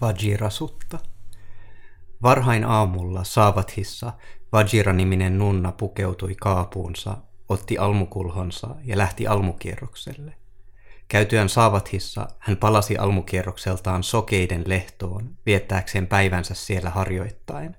[0.00, 0.98] Vajirasutta.
[2.22, 4.12] Varhain aamulla Saavathissa
[4.52, 7.16] Vajira-niminen nunna pukeutui kaapuunsa,
[7.48, 10.32] otti almukulhonsa ja lähti almukierrokselle.
[11.08, 17.76] Käytyään Saavathissa hän palasi almukierrokseltaan sokeiden lehtoon, viettääkseen päivänsä siellä harjoittain.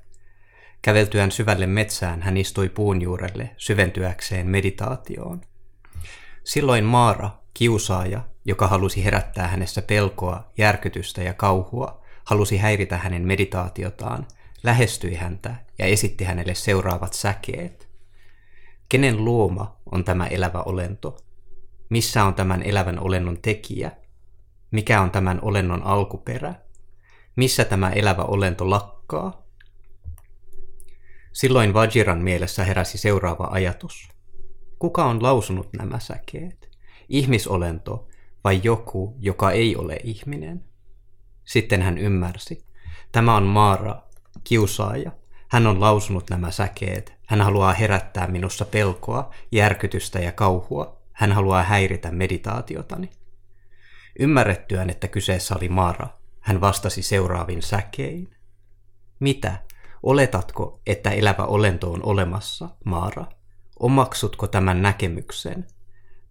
[0.81, 5.41] Käveltyään syvälle metsään hän istui puun juurelle syventyäkseen meditaatioon.
[6.43, 11.98] Silloin Maara, kiusaaja, joka halusi herättää hänessä pelkoa, järkytystä ja kauhua,
[12.29, 14.27] halusi häiritä hänen meditaatiotaan,
[14.63, 17.89] lähestyi häntä ja esitti hänelle seuraavat säkeet.
[18.89, 21.17] Kenen luoma on tämä elävä olento?
[21.89, 23.91] Missä on tämän elävän olennon tekijä?
[24.71, 26.55] Mikä on tämän olennon alkuperä?
[27.35, 29.43] Missä tämä elävä olento lakkaa?
[31.33, 34.09] Silloin Vajiran mielessä heräsi seuraava ajatus.
[34.79, 36.69] Kuka on lausunut nämä säkeet?
[37.09, 38.07] Ihmisolento
[38.43, 40.68] vai joku, joka ei ole ihminen?
[41.49, 42.65] Sitten hän ymmärsi.
[43.11, 44.01] Tämä on Maara,
[44.43, 45.11] kiusaaja.
[45.47, 47.13] Hän on lausunut nämä säkeet.
[47.27, 51.01] Hän haluaa herättää minussa pelkoa, järkytystä ja kauhua.
[51.13, 53.09] Hän haluaa häiritä meditaatiotani.
[54.19, 56.07] Ymmärrettyään, että kyseessä oli Maara,
[56.39, 58.35] hän vastasi seuraavin säkein.
[59.19, 59.57] Mitä?
[60.03, 63.25] Oletatko, että elävä olento on olemassa, Maara?
[63.79, 65.67] Omaksutko tämän näkemyksen?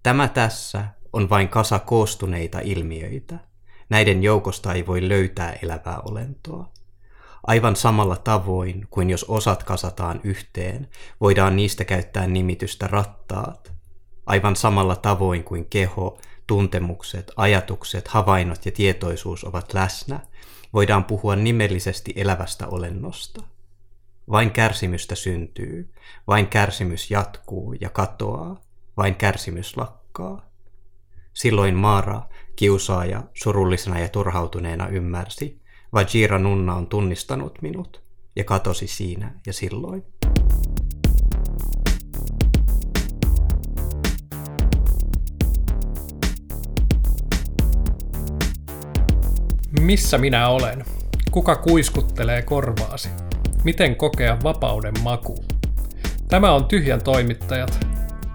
[0.02, 3.47] Tämä tässä on vain kasa koostuneita ilmiöitä.
[3.88, 6.68] Näiden joukosta ei voi löytää elävää olentoa.
[7.46, 10.88] Aivan samalla tavoin kuin jos osat kasataan yhteen,
[11.20, 13.72] voidaan niistä käyttää nimitystä rattaat.
[14.26, 20.20] Aivan samalla tavoin kuin keho, tuntemukset, ajatukset, havainnot ja tietoisuus ovat läsnä,
[20.72, 23.42] voidaan puhua nimellisesti elävästä olennosta.
[24.30, 25.94] Vain kärsimystä syntyy,
[26.26, 28.60] vain kärsimys jatkuu ja katoaa,
[28.96, 30.47] vain kärsimys lakkaa.
[31.38, 32.22] Silloin Maara,
[32.56, 35.60] kiusaaja, surullisena ja turhautuneena ymmärsi,
[35.92, 38.02] Vajira Nunna on tunnistanut minut
[38.36, 40.04] ja katosi siinä ja silloin.
[49.80, 50.84] Missä minä olen?
[51.30, 53.08] Kuka kuiskuttelee korvaasi?
[53.64, 55.44] Miten kokea vapauden maku?
[56.28, 57.87] Tämä on Tyhjän toimittajat,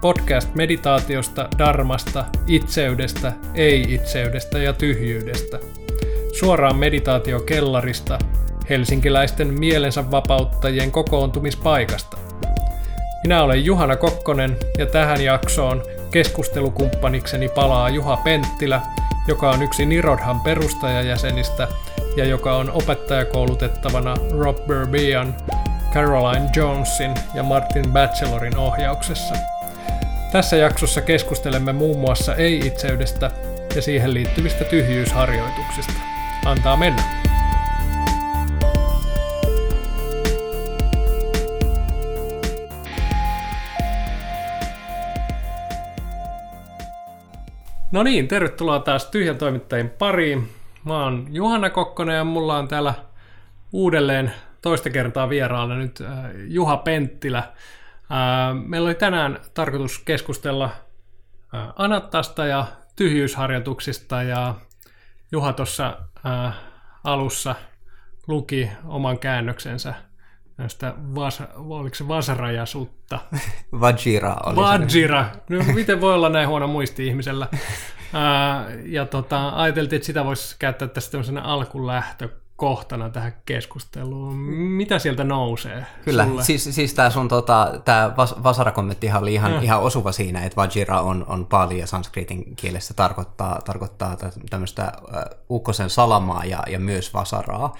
[0.04, 5.58] podcast meditaatiosta, darmasta, itseydestä, ei-itseydestä ja tyhjyydestä.
[6.38, 8.18] Suoraan meditaatiokellarista,
[8.70, 12.16] helsinkiläisten mielensä vapauttajien kokoontumispaikasta.
[13.22, 18.80] Minä olen Juhana Kokkonen ja tähän jaksoon keskustelukumppanikseni palaa Juha Penttilä,
[19.28, 21.68] joka on yksi Nirodhan perustajajäsenistä
[22.16, 25.34] ja joka on opettajakoulutettavana Rob Burbian,
[25.94, 29.53] Caroline Jonesin ja Martin Bachelorin ohjauksessa.
[30.34, 33.30] Tässä jaksossa keskustelemme muun muassa ei-itseydestä
[33.76, 35.92] ja siihen liittyvistä tyhjyysharjoituksista.
[36.44, 37.02] Antaa mennä!
[47.92, 50.48] No niin, tervetuloa taas Tyhjän toimittajien pariin.
[50.84, 52.94] Mä oon Juhana Kokkonen ja mulla on täällä
[53.72, 57.42] uudelleen toista kertaa vieraana nyt äh, Juha Penttilä.
[58.66, 60.70] Meillä oli tänään tarkoitus keskustella
[61.76, 62.66] Anattasta ja
[62.96, 64.54] tyhjyysharjoituksista ja
[65.32, 65.98] Juha tuossa
[67.04, 67.54] alussa
[68.26, 69.94] luki oman käännöksensä
[70.56, 72.08] näistä vas, oliko se
[72.66, 73.18] sutta?
[73.80, 75.26] Vajira oli Vajira.
[75.48, 77.48] No, miten voi olla näin huono muisti ihmisellä?
[78.12, 81.40] Ää, ja tota, ajateltiin, että sitä voisi käyttää tästä tämmöisenä
[82.54, 84.36] alkulähtökohtana tähän keskusteluun.
[84.36, 86.44] Mitä sieltä nousee Kyllä, sulle?
[86.44, 91.00] siis, siis tämä sun tota, tää vas, Vasara-kommenttihan oli ihan, ihan osuva siinä, että Vajira
[91.00, 94.16] on, on pali ja sanskritin kielessä tarkoittaa, tarkoittaa
[94.50, 97.76] tämmöistä uh, ukkosen salamaa ja, ja myös Vasaraa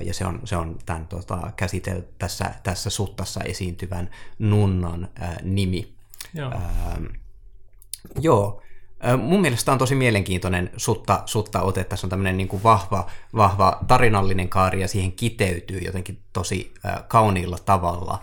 [0.00, 5.94] ja se on, se on tämän tota, käsitel, tässä, tässä suttassa esiintyvän nunnan ää, nimi.
[6.34, 6.50] Joo.
[6.50, 7.00] Ää,
[8.20, 8.62] joo.
[9.22, 11.84] Mun mielestä on tosi mielenkiintoinen sutta, sutta ote.
[11.84, 16.74] Tässä on tämmöinen niin kuin vahva, vahva tarinallinen kaari ja siihen kiteytyy jotenkin tosi
[17.08, 18.22] kauniilla tavalla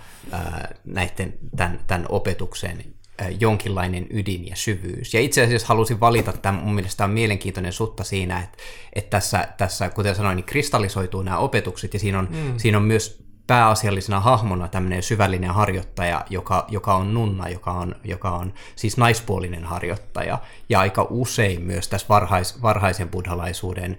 [0.85, 2.93] näiden, tämän, tämän opetuksen
[3.39, 5.13] jonkinlainen ydin ja syvyys.
[5.13, 8.57] Ja itse asiassa halusin valita tämän, mun mielestä on mielenkiintoinen sutta siinä, että,
[8.93, 12.53] että tässä, tässä, kuten sanoin, niin kristallisoituu nämä opetukset ja siinä on, mm.
[12.57, 18.31] siinä on myös pääasiallisena hahmona tämmöinen syvällinen harjoittaja, joka, joka on nunna, joka on, joka
[18.31, 20.37] on siis naispuolinen harjoittaja.
[20.69, 23.97] Ja aika usein myös tässä varhais, varhaisen buddhalaisuuden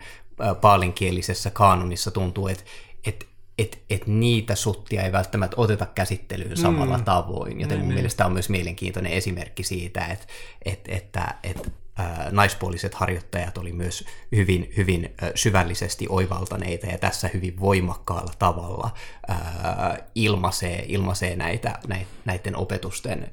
[0.60, 2.64] paalinkielisessä kaanonissa tuntuu, että,
[3.06, 3.26] että
[3.58, 7.04] että et niitä suttia ei välttämättä oteta käsittelyyn samalla mm.
[7.04, 7.60] tavoin.
[7.60, 7.94] Joten mm, mun niin.
[7.94, 10.26] mielestä tämä on myös mielenkiintoinen esimerkki siitä, että
[10.64, 11.72] et, että et,
[12.30, 14.04] naispuoliset harjoittajat oli myös
[14.36, 18.90] hyvin, hyvin syvällisesti oivaltaneita ja tässä hyvin voimakkaalla tavalla
[20.14, 21.78] ilmaisee, ilmaisee näitä,
[22.24, 23.28] näiden opetusten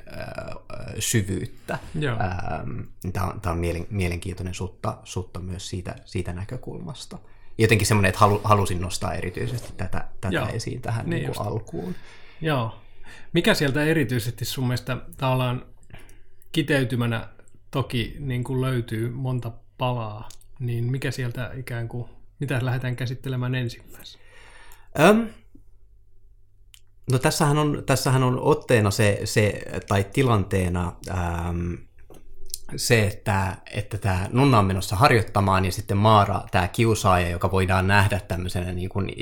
[1.00, 1.80] syvyyttä.
[3.14, 7.18] Tämä on, tämä on mielenkiintoinen sutta, sutta myös siitä, siitä näkökulmasta.
[7.58, 10.48] Jotenkin semmoinen, että halusin nostaa erityisesti tätä, tätä Joo.
[10.54, 11.96] esiin tähän niin niin alkuun.
[12.42, 12.82] Joo.
[13.34, 15.66] Mikä sieltä erityisesti sun mielestä tavallaan
[16.52, 17.30] kiteytymänä
[17.72, 20.30] toki niin kuin löytyy monta palaa,
[20.60, 22.10] niin mikä sieltä ikään kuin,
[22.40, 24.24] mitä lähdetään käsittelemään ensimmäisenä?
[25.00, 25.28] Öm,
[27.12, 31.78] no tässähän on, tässähän on otteena se, se tai tilanteena äm,
[32.76, 37.88] se, että, että tämä Nunna on menossa harjoittamaan ja sitten Maara, tämä kiusaaja, joka voidaan
[37.88, 39.14] nähdä tämmöisenä niin kuin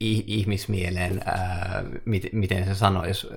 [0.00, 1.84] ihmismieleen, ää,
[2.32, 3.28] miten se sanoisi,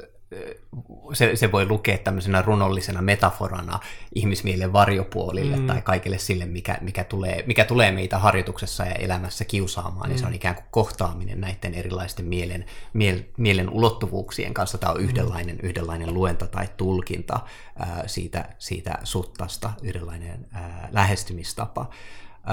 [1.13, 3.79] se, se voi lukea tämmöisenä runollisena metaforana
[4.15, 5.67] ihmismielen varjopuolille mm.
[5.67, 10.09] tai kaikille sille, mikä, mikä, tulee, mikä tulee meitä harjoituksessa ja elämässä kiusaamaan.
[10.09, 10.11] Mm.
[10.11, 14.77] Ja se on ikään kuin kohtaaminen näiden erilaisten mielen, miel, mielen ulottuvuuksien kanssa.
[14.77, 15.03] Tämä on mm.
[15.03, 15.69] yhdenlainen, mm.
[15.69, 17.39] yhdenlainen luenta tai tulkinta
[17.79, 21.89] ää, siitä, siitä suttasta, yhdenlainen ää, lähestymistapa.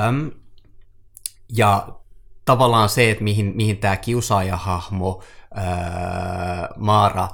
[0.09, 0.31] Öm,
[1.56, 1.88] ja
[2.44, 5.23] tavallaan se, että mihin, mihin tämä kiusaajahahmo,
[5.55, 7.29] ää, Maara,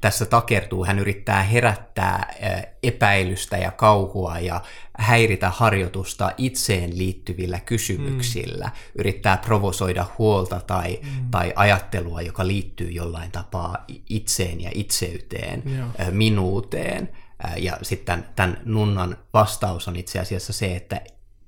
[0.00, 0.84] tässä takertuu.
[0.84, 2.34] Hän yrittää herättää
[2.82, 4.60] epäilystä ja kauhua ja
[4.98, 8.64] häiritä harjoitusta itseen liittyvillä kysymyksillä.
[8.64, 8.72] Mm.
[8.94, 11.30] Yrittää provosoida huolta tai, mm.
[11.30, 15.88] tai ajattelua, joka liittyy jollain tapaa itseen ja itseyteen, Joo.
[16.10, 17.08] minuuteen.
[17.56, 21.00] Ja sitten tämän nunnan vastaus on itse asiassa se, että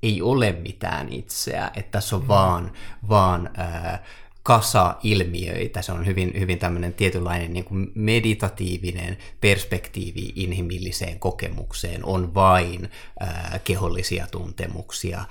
[0.03, 2.29] ei ole mitään itseä, että tässä on mm.
[2.29, 2.73] vaan,
[3.09, 4.01] vaan äh,
[4.45, 5.83] kasa ilmiöitä.
[5.83, 12.05] Se on hyvin, hyvin tämmöinen tietynlainen niin kuin meditatiivinen perspektiivi inhimilliseen kokemukseen.
[12.05, 15.25] On vain ää, kehollisia tuntemuksia,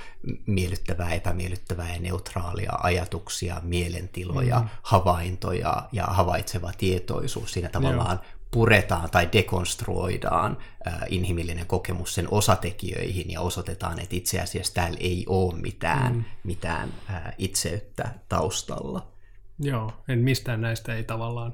[0.45, 4.67] miellyttävää, epämiellyttävää ja neutraalia ajatuksia, mielentiloja, mm.
[4.81, 7.51] havaintoja ja havaitseva tietoisuus.
[7.53, 10.57] Siinä tavallaan Joo puretaan tai dekonstruoidaan
[10.87, 16.23] äh, inhimillinen kokemus sen osatekijöihin ja osoitetaan, että itse asiassa täällä ei ole mitään, mm.
[16.43, 19.13] mitään äh, itseyttä taustalla.
[19.59, 21.53] Joo, en mistään näistä ei tavallaan,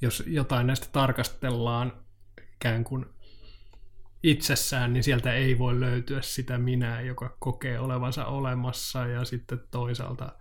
[0.00, 1.92] jos jotain näistä tarkastellaan
[2.54, 3.06] ikään kuin
[4.22, 10.32] itsessään, niin sieltä ei voi löytyä sitä minää, joka kokee olevansa olemassa ja sitten toisaalta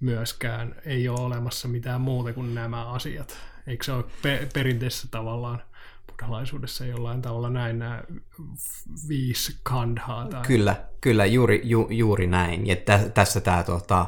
[0.00, 5.62] myöskään ei ole olemassa mitään muuta kuin nämä asiat Eikö se ole pe- perinteisessä tavallaan
[6.06, 8.02] buddhalaisuudessa jollain tavalla näin nämä
[9.08, 10.28] viisi kandhaa?
[10.28, 10.42] Tai...
[10.42, 12.66] Kyllä, kyllä juuri, ju, juuri näin.
[12.66, 14.06] Ja tä, tässä tämä tota,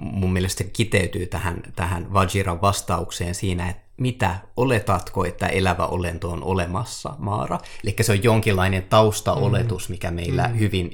[0.00, 6.44] mun mielestä kiteytyy tähän, tähän Vajiran vastaukseen siinä, että mitä oletatko, että elävä olento on
[6.44, 7.58] olemassa, Maara.
[7.84, 9.92] Eli se on jonkinlainen taustaoletus, mm.
[9.92, 10.58] mikä meillä mm.
[10.58, 10.90] hyvin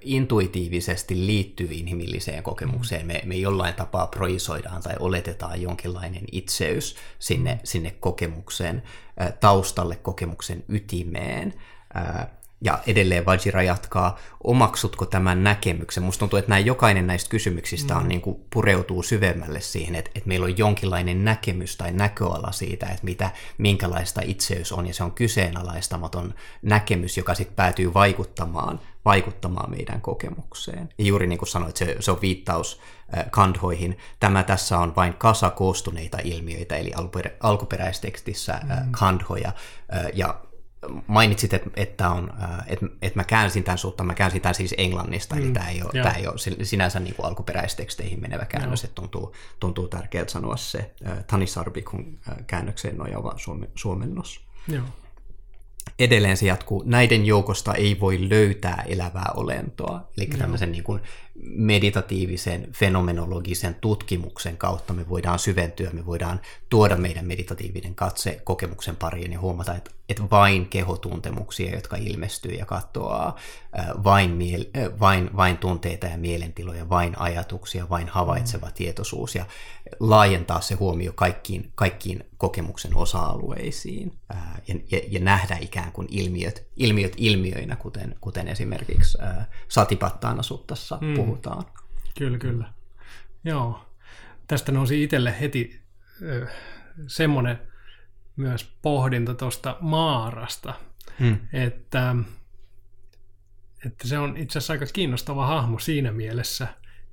[0.00, 3.06] intuitiivisesti liittyy inhimilliseen kokemukseen.
[3.06, 7.60] Me, me jollain tapaa projisoidaan tai oletetaan jonkinlainen itseys sinne, mm.
[7.64, 8.82] sinne kokemuksen
[9.40, 11.54] taustalle, kokemuksen ytimeen.
[12.60, 16.02] Ja edelleen Vajira jatkaa, omaksutko tämän näkemyksen?
[16.02, 18.08] Musta tuntuu, että näin jokainen näistä kysymyksistä on, mm.
[18.08, 23.04] niin kuin pureutuu syvemmälle siihen, että, että meillä on jonkinlainen näkemys tai näköala siitä, että
[23.04, 30.00] mitä, minkälaista itseys on, ja se on kyseenalaistamaton näkemys, joka sitten päätyy vaikuttamaan, vaikuttamaan meidän
[30.00, 30.88] kokemukseen.
[30.98, 32.80] Ja juuri niin kuin sanoit, se, se on viittaus
[33.18, 33.98] äh, kandhoihin.
[34.20, 38.92] Tämä tässä on vain kasa koostuneita ilmiöitä, eli alkuperä, alkuperäistekstissä äh, mm.
[38.92, 40.40] kandhoja, äh, ja
[41.06, 42.32] mainitsit, että, että, on,
[42.66, 45.82] että, että mä käänsin tämän suhteen, mä käänsin tämän siis englannista, mm, eli tämä ei,
[45.82, 50.56] ole, tämä ei ole sinänsä niin kuin alkuperäisteksteihin menevä käännös, että tuntuu, tuntuu tärkeältä sanoa
[50.56, 50.94] se
[51.26, 53.34] Tanisarbikun äh, käännökseen nojaava
[53.74, 54.40] suomennos.
[54.68, 54.84] Joo.
[55.98, 60.38] Edelleen se jatkuu, näiden joukosta ei voi löytää elävää olentoa, eli Joo.
[60.38, 61.00] tämmöisen niin kuin
[61.42, 69.32] meditatiivisen fenomenologisen tutkimuksen kautta me voidaan syventyä, me voidaan tuoda meidän meditatiivinen katse kokemuksen pariin
[69.32, 73.36] ja huomata, että, että vain kehotuntemuksia, jotka ilmestyy ja katoaa,
[74.04, 79.46] vain, miel- vain, vain tunteita ja mielentiloja, vain ajatuksia, vain havaitseva tietoisuus ja
[80.00, 84.12] laajentaa se huomio kaikkiin, kaikkiin kokemuksen osa-alueisiin
[84.68, 89.18] ja, ja, ja nähdä ikään kuin ilmiöt, ilmiöt ilmiöinä, kuten, kuten esimerkiksi
[89.68, 91.64] Satipattaana suttassa mm puhutaan.
[92.18, 92.72] Kyllä, kyllä.
[93.44, 93.84] Joo.
[94.46, 95.80] Tästä nousi itselle heti
[96.22, 96.46] ö,
[97.06, 97.58] semmoinen
[98.36, 100.74] myös pohdinta tuosta Maarasta,
[101.20, 101.36] hmm.
[101.52, 102.16] että,
[103.86, 106.68] että se on itse asiassa aika kiinnostava hahmo siinä mielessä,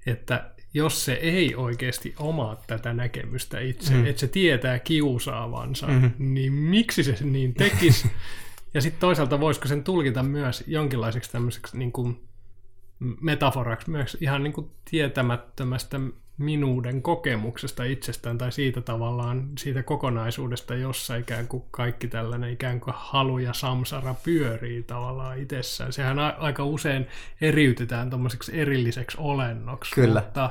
[0.06, 4.06] että jos se ei oikeasti omaa tätä näkemystä itse, mm.
[4.06, 6.12] että se tietää kiusaavansa, mm-hmm.
[6.18, 8.12] niin miksi se niin tekisi?
[8.74, 12.25] Ja sitten toisaalta voisiko sen tulkita myös jonkinlaiseksi tämmöiseksi niin kuin
[13.00, 16.00] metaforaksi myös ihan niin kuin tietämättömästä
[16.38, 22.94] minuuden kokemuksesta itsestään tai siitä tavallaan siitä kokonaisuudesta, jossa ikään kuin kaikki tällainen ikään kuin
[22.98, 25.94] halu ja samsara pyörii tavallaan itsessään.
[25.94, 27.08] Sehän aika usein
[27.42, 30.22] eriytetään tuommoiseksi erilliseksi olennoksi, Kyllä.
[30.22, 30.50] mutta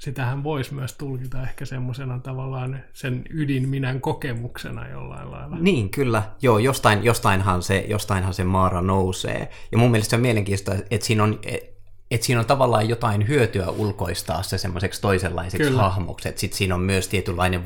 [0.00, 5.58] sitähän voisi myös tulkita ehkä semmoisena tavallaan sen ydinminän kokemuksena jollain lailla.
[5.58, 6.22] Niin, kyllä.
[6.42, 9.50] Joo, jostain, jostainhan, se, jostainhan se maara nousee.
[9.72, 11.40] Ja mun mielestä se on mielenkiintoista, että siinä on,
[12.10, 15.82] että siinä on tavallaan jotain hyötyä ulkoistaa se semmoiseksi toisenlaiseksi Kyllä.
[15.82, 16.28] hahmoksi.
[16.28, 17.64] Että sitten siinä on myös tietynlainen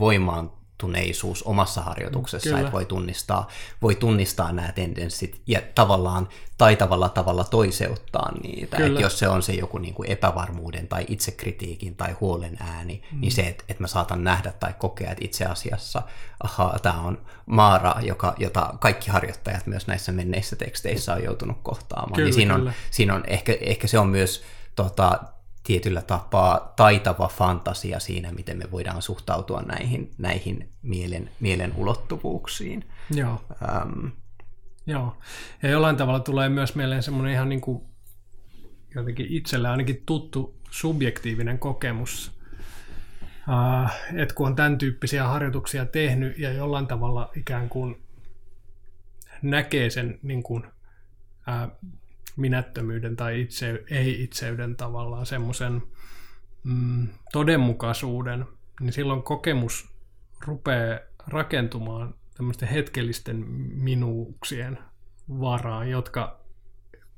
[0.84, 2.60] voimaantuneisuus omassa harjoituksessa, Kyllä.
[2.60, 3.48] että voi tunnistaa,
[3.82, 8.76] voi tunnistaa nämä tendenssit ja tavallaan taitavalla tavalla toiseuttaa niitä.
[8.76, 8.88] Kyllä.
[8.88, 13.20] Että jos se on se joku niin kuin epävarmuuden tai itsekritiikin tai huolen ääni, mm.
[13.20, 16.02] niin se, että, että mä saatan nähdä tai kokea, että itse asiassa,
[16.42, 22.12] aha, tämä on Maara, joka, jota kaikki harjoittajat myös näissä menneissä teksteissä on joutunut kohtaamaan.
[22.12, 22.72] Kyllä, niin siinä on, kyllä.
[22.90, 24.42] siinä on ehkä, ehkä se on myös
[24.76, 25.20] tota,
[25.64, 32.84] tietyllä tapaa taitava fantasia siinä, miten me voidaan suhtautua näihin, näihin mielen, mielen ulottuvuuksiin.
[33.14, 33.44] Joo.
[33.62, 34.06] Ähm,
[34.86, 35.16] Joo.
[35.62, 37.82] Ja jollain tavalla tulee myös mieleen semmoinen ihan niin kuin
[38.94, 42.32] jotenkin itselle ainakin tuttu subjektiivinen kokemus,
[43.48, 48.02] äh, että kun on tämän tyyppisiä harjoituksia tehnyt ja jollain tavalla ikään kuin
[49.42, 50.66] näkee sen niin kuin,
[51.48, 51.70] äh,
[52.36, 55.82] minättömyyden tai itse, ei-itseyden tavallaan semmoisen
[56.64, 58.44] mm, todenmukaisuuden,
[58.80, 59.90] niin silloin kokemus
[60.46, 63.36] rupeaa rakentumaan tämmöisten hetkellisten
[63.74, 64.78] minuuksien
[65.28, 66.40] varaan, jotka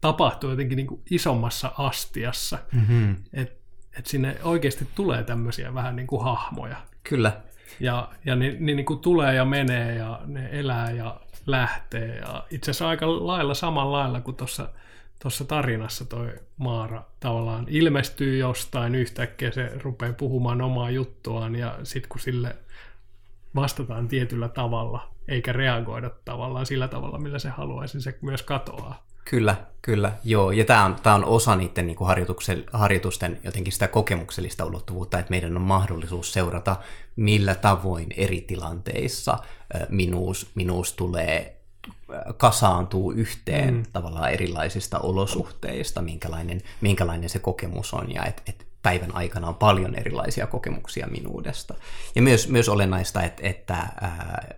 [0.00, 2.58] tapahtuu jotenkin niin kuin isommassa astiassa.
[2.73, 3.16] mm-hmm.
[3.32, 3.66] Että
[3.99, 6.76] et sinne oikeasti tulee tämmöisiä vähän niin kuin hahmoja.
[7.02, 7.42] Kyllä,
[7.80, 12.16] Ja, ja ne, ne niin kuin tulee ja menee ja ne elää ja lähtee.
[12.16, 14.68] Ja itse asiassa aika lailla samalla lailla kuin tuossa
[15.26, 22.09] tuossa tarinassa toi Maara tavallaan ilmestyy jostain yhtäkkiä, se rupeaa puhumaan omaa juttuaan ja sitten
[22.09, 22.56] kun sille
[23.54, 29.06] vastataan tietyllä tavalla, eikä reagoida tavallaan sillä tavalla, millä se haluaisi, se myös katoaa.
[29.25, 30.50] Kyllä, kyllä, joo.
[30.50, 31.97] Ja tämä on, tää on osa niiden niin
[32.73, 36.76] harjoitusten jotenkin sitä kokemuksellista ulottuvuutta, että meidän on mahdollisuus seurata,
[37.16, 39.38] millä tavoin eri tilanteissa
[39.88, 41.55] minuus, minuus tulee
[42.36, 43.82] kasaantuu yhteen mm.
[43.92, 49.94] tavallaan erilaisista olosuhteista, minkälainen, minkälainen se kokemus on, ja että et päivän aikana on paljon
[49.94, 51.75] erilaisia kokemuksia minuudesta.
[52.14, 54.54] Ja myös, myös olennaista, että, että ää,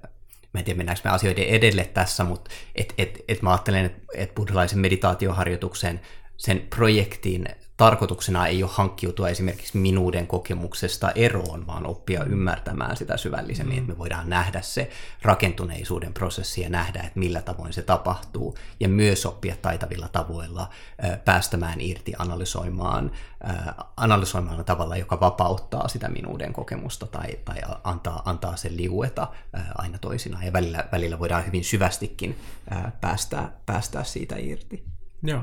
[0.52, 4.00] mä en tiedä mennäänkö me asioiden edelle tässä, mutta et, et, et mä ajattelen, että
[4.14, 6.00] et buddhalaisen meditaatioharjoituksen
[6.36, 7.48] sen projektin
[7.78, 13.78] tarkoituksena ei ole hankkiutua esimerkiksi minuuden kokemuksesta eroon, vaan oppia ymmärtämään sitä syvällisemmin, mm.
[13.78, 14.90] että me voidaan nähdä se
[15.22, 20.68] rakentuneisuuden prosessi ja nähdä, että millä tavoin se tapahtuu, ja myös oppia taitavilla tavoilla
[21.24, 23.10] päästämään irti, analysoimaan,
[23.96, 29.28] analysoimaan tavalla, joka vapauttaa sitä minuuden kokemusta tai, tai antaa, antaa sen liueta
[29.74, 32.38] aina toisinaan, ja välillä, välillä voidaan hyvin syvästikin
[33.00, 34.84] päästää, päästää siitä irti.
[35.22, 35.42] Joo.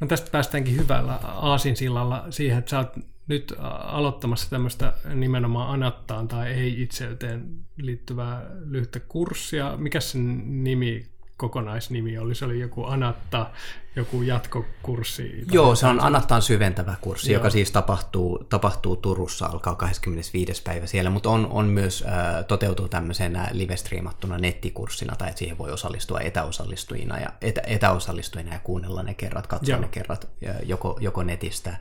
[0.00, 2.96] No tästä päästäänkin hyvällä aasinsillalla siihen, että sä oot
[3.28, 9.76] nyt aloittamassa tämmöistä nimenomaan anattaan tai ei-itseyteen liittyvää lyhyttä kurssia.
[9.76, 12.34] Mikä sen nimi, kokonaisnimi oli?
[12.34, 13.50] Se oli joku anatta,
[13.96, 15.44] joku jatkokurssi?
[15.52, 17.40] Joo, se on Anattaan syventävä kurssi, Joo.
[17.40, 20.62] joka siis tapahtuu, tapahtuu Turussa, alkaa 25.
[20.62, 25.70] päivä siellä, mutta on, on myös äh, toteutuu tämmöisenä live-striimattuna nettikurssina, tai että siihen voi
[25.70, 29.80] osallistua etäosallistujina ja, etä, etäosallistujina ja kuunnella ne kerrat, katsoa Joo.
[29.80, 31.76] ne kerrat äh, joko, joko netistä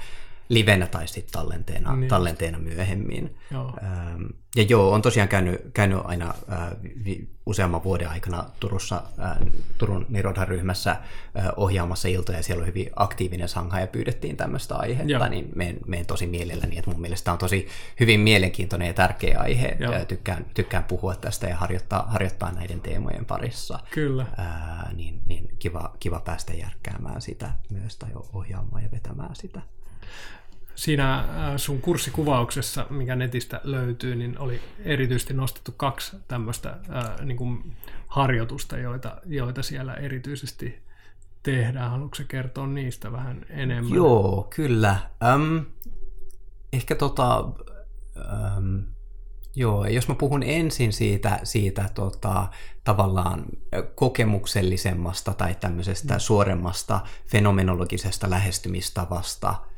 [0.50, 2.10] livenä tai sitten tallenteena, Niin.
[2.10, 3.38] tallenteena myöhemmin.
[3.52, 3.74] Joo.
[3.84, 4.24] Ähm,
[4.56, 6.68] ja joo, on tosiaan käynyt, käynyt aina äh,
[7.06, 9.38] vi, useamman vuoden aikana Turussa, äh,
[9.78, 11.00] Turun Nirodha-ryhmässä äh,
[11.58, 15.28] ohjaamassa iltoja, ja siellä on hyvin aktiivinen sangha, ja pyydettiin tämmöistä aihetta, Joo.
[15.28, 17.68] niin menen, menen tosi mielelläni, että mun mielestä on tosi
[18.00, 19.94] hyvin mielenkiintoinen ja tärkeä aihe, Joo.
[19.94, 23.80] ja tykkään, tykkään puhua tästä ja harjoittaa, harjoittaa näiden teemojen parissa.
[23.92, 24.26] Kyllä.
[24.38, 29.62] Ää, niin, niin kiva, kiva päästä järkkäämään sitä myös, tai ohjaamaan ja vetämään sitä.
[30.76, 31.26] Siinä äh,
[31.58, 37.76] sun kurssikuvauksessa, mikä netistä löytyy, niin oli erityisesti nostettu kaksi tämmöistä äh, niin kuin
[38.08, 40.86] harjoitusta, joita, joita siellä erityisesti
[41.44, 41.92] tehdään.
[41.92, 43.94] Haluatko kertoa niistä vähän enemmän?
[43.94, 44.98] Joo, kyllä.
[45.34, 45.66] Öm,
[46.74, 47.46] ehkä tota,
[48.58, 48.84] öm,
[49.56, 52.48] joo, jos mä puhun ensin siitä, siitä tota,
[52.84, 53.46] tavallaan
[53.96, 56.20] kokemuksellisemmasta tai tämmöisestä mm.
[56.20, 59.75] suoremmasta fenomenologisesta lähestymistavasta, ää,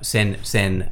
[0.00, 0.90] sen, sen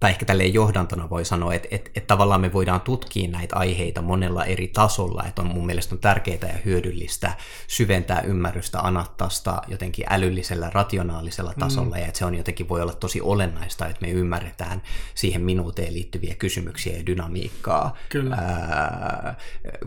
[0.00, 4.02] tai ehkä tälleen johdantona voi sanoa, että, että, että tavallaan me voidaan tutkia näitä aiheita
[4.02, 7.32] monella eri tasolla, että on mun mielestä on tärkeää ja hyödyllistä
[7.66, 11.60] syventää ymmärrystä Anattasta jotenkin älyllisellä, rationaalisella mm.
[11.60, 12.00] tasolla, mm.
[12.00, 14.82] ja että se on jotenkin voi olla tosi olennaista, että me ymmärretään
[15.14, 18.34] siihen minuuteen liittyviä kysymyksiä ja dynamiikkaa, Kyllä.
[18.36, 19.34] Ää,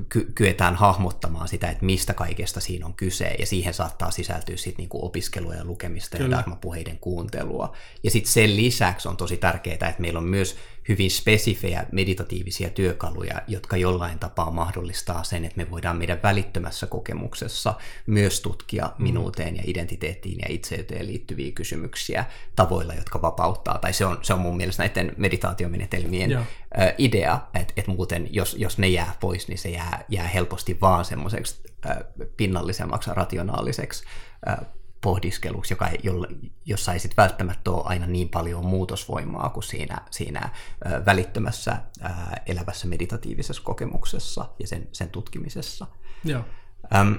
[0.09, 4.77] ky- kyetään hahmottamaan sitä, että mistä kaikesta siinä on kyse, ja siihen saattaa sisältyä sitten
[4.77, 6.35] niinku opiskelua ja lukemista Kyllä.
[6.35, 7.75] ja dharmapuheiden kuuntelua.
[8.03, 10.57] Ja sitten sen lisäksi on tosi tärkeää, että meillä on myös
[10.89, 17.73] hyvin spesifejä meditatiivisia työkaluja, jotka jollain tapaa mahdollistaa sen, että me voidaan meidän välittömässä kokemuksessa
[18.05, 19.03] myös tutkia mm.
[19.03, 22.25] minuuteen ja identiteettiin ja itseyteen liittyviä kysymyksiä
[22.55, 23.77] tavoilla, jotka vapauttaa.
[23.77, 26.43] Tai se on, se on mun mielestä näiden meditaatiomenetelmien Joo.
[26.97, 31.05] idea, että, että muuten jos, jos ne jää pois, niin se jää, jää helposti vaan
[31.05, 31.61] semmoiseksi
[32.37, 34.03] pinnallisemmaksi, rationaaliseksi
[35.01, 35.99] pohdiskeluksi, joka ei,
[36.65, 40.49] jossa ei sit välttämättä ole aina niin paljon muutosvoimaa kuin siinä, siinä
[41.05, 41.77] välittömässä
[42.45, 45.87] elävässä meditatiivisessa kokemuksessa ja sen, sen tutkimisessa.
[46.23, 46.43] Joo.
[46.95, 47.13] Ähm,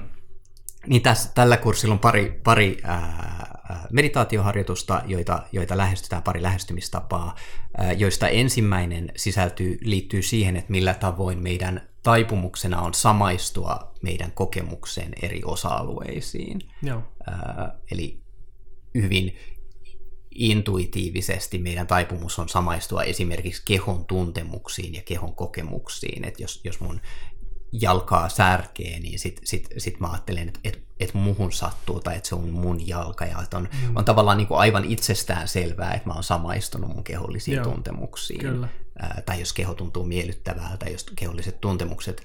[0.87, 7.35] niin tässä, tällä kurssilla on pari, pari ää, meditaatioharjoitusta, joita, joita lähestytään, pari lähestymistapaa,
[7.77, 15.13] ää, joista ensimmäinen sisältyy, liittyy siihen, että millä tavoin meidän taipumuksena on samaistua meidän kokemuksen
[15.21, 16.61] eri osa-alueisiin.
[16.83, 17.03] Joo.
[17.27, 18.21] Ää, eli
[18.95, 19.35] hyvin
[20.35, 26.25] intuitiivisesti meidän taipumus on samaistua esimerkiksi kehon tuntemuksiin ja kehon kokemuksiin.
[26.25, 27.01] Että jos, jos mun
[27.71, 32.29] jalkaa särkee, niin sit, sit, sit mä ajattelen, että et, et muhun sattuu tai että
[32.29, 33.25] se on mun jalka.
[33.25, 33.95] Ja on, mm.
[33.95, 38.39] on tavallaan niin kuin aivan itsestään selvää, että mä oon samaistunut mun kehollisiin Joo, tuntemuksiin.
[38.39, 38.67] Kyllä.
[39.25, 42.23] Tai jos keho tuntuu miellyttävältä, jos keholliset tuntemukset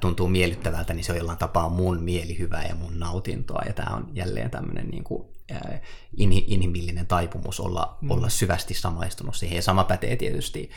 [0.00, 3.62] tuntuu miellyttävältä, niin se on jollain tapaa mun mielihyvää ja mun nautintoa.
[3.66, 5.28] Ja tämä on jälleen tämmöinen niin kuin,
[6.46, 8.10] inhimillinen taipumus olla, mm.
[8.10, 9.56] olla syvästi samaistunut siihen.
[9.56, 10.70] Ja sama pätee tietysti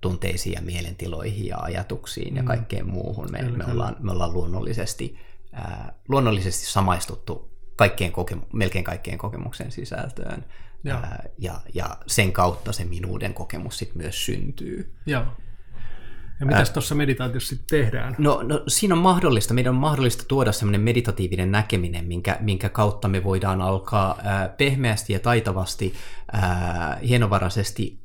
[0.00, 2.46] tunteisiin ja mielentiloihin ja ajatuksiin ja mm.
[2.46, 3.28] kaikkeen muuhun.
[3.30, 5.18] Me, kyllä, me, ollaan, me ollaan luonnollisesti,
[6.08, 10.44] luonnollisesti samaistuttu kaikkeen kokemu- melkein kaikkeen kokemuksen sisältöön.
[10.84, 14.94] Ja, ää, ja, ja sen kautta se minuuden kokemus sit myös syntyy.
[15.06, 15.24] Joo.
[16.40, 18.14] Ja mitä tuossa meditaatiossa sitten tehdään?
[18.18, 23.08] No, no siinä on mahdollista, meidän on mahdollista tuoda semmoinen meditatiivinen näkeminen, minkä, minkä kautta
[23.08, 25.94] me voidaan alkaa ää, pehmeästi ja taitavasti,
[26.32, 28.00] ää, hienovaraisesti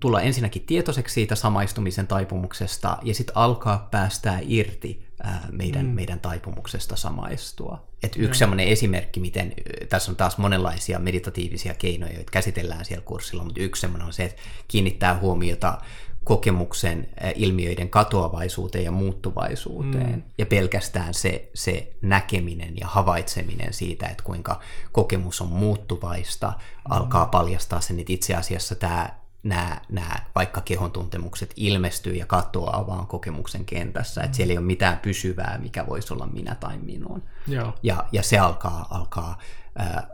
[0.00, 5.03] tulla ensinnäkin tietoiseksi siitä samaistumisen taipumuksesta ja sitten alkaa päästää irti
[5.52, 5.92] meidän, mm.
[5.92, 7.86] meidän taipumuksesta samaistua.
[8.02, 9.54] Et yksi sellainen esimerkki, miten
[9.88, 14.24] tässä on taas monenlaisia meditatiivisia keinoja, joita käsitellään siellä kurssilla, mutta yksi sellainen on se,
[14.24, 15.78] että kiinnittää huomiota
[16.24, 20.10] kokemuksen ilmiöiden katoavaisuuteen ja muuttuvaisuuteen.
[20.10, 20.22] Mm.
[20.38, 24.60] Ja pelkästään se, se näkeminen ja havaitseminen siitä, että kuinka
[24.92, 26.92] kokemus on muuttuvaista, mm.
[26.92, 32.86] alkaa paljastaa sen, että itse asiassa tämä nämä, nämä vaikka kehon tuntemukset ilmestyy ja katoaa
[32.86, 37.22] vaan kokemuksen kentässä, että siellä ei ole mitään pysyvää, mikä voisi olla minä tai minun.
[37.46, 37.74] Joo.
[37.82, 39.38] Ja, ja se alkaa, alkaa
[39.76, 40.08] ää,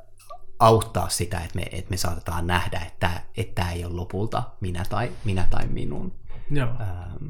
[0.59, 4.85] auttaa sitä, että me, että me saatetaan nähdä, että, että tämä ei ole lopulta minä
[4.90, 6.12] tai, minä tai minun.
[6.51, 6.69] Joo.
[6.81, 7.27] Ähm,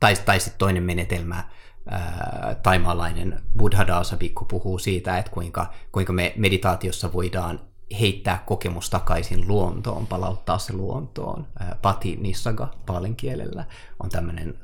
[0.00, 1.44] tai, tai sitten toinen menetelmä,
[1.86, 4.16] ää, taimaalainen Buddha Dasa
[4.48, 7.60] puhuu siitä, että kuinka, kuinka me meditaatiossa voidaan
[8.00, 11.46] heittää kokemus takaisin luontoon, palauttaa se luontoon.
[11.82, 13.64] Pati Nissaga paalin kielellä
[14.02, 14.58] on tämmöinen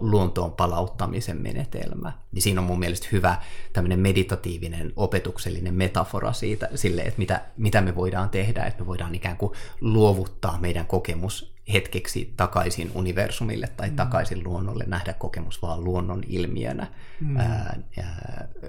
[0.00, 2.12] luontoon palauttamisen menetelmä.
[2.32, 3.36] Niin siinä on mun mielestä hyvä
[3.72, 9.14] tämmöinen meditatiivinen opetuksellinen metafora siitä, sille, että mitä, mitä me voidaan tehdä, että me voidaan
[9.14, 13.96] ikään kuin luovuttaa meidän kokemus hetkeksi takaisin universumille tai mm.
[13.96, 16.86] takaisin luonnolle, nähdä kokemus vaan luonnon ilmiönä
[17.20, 17.36] mm.
[17.36, 18.04] ää, ja,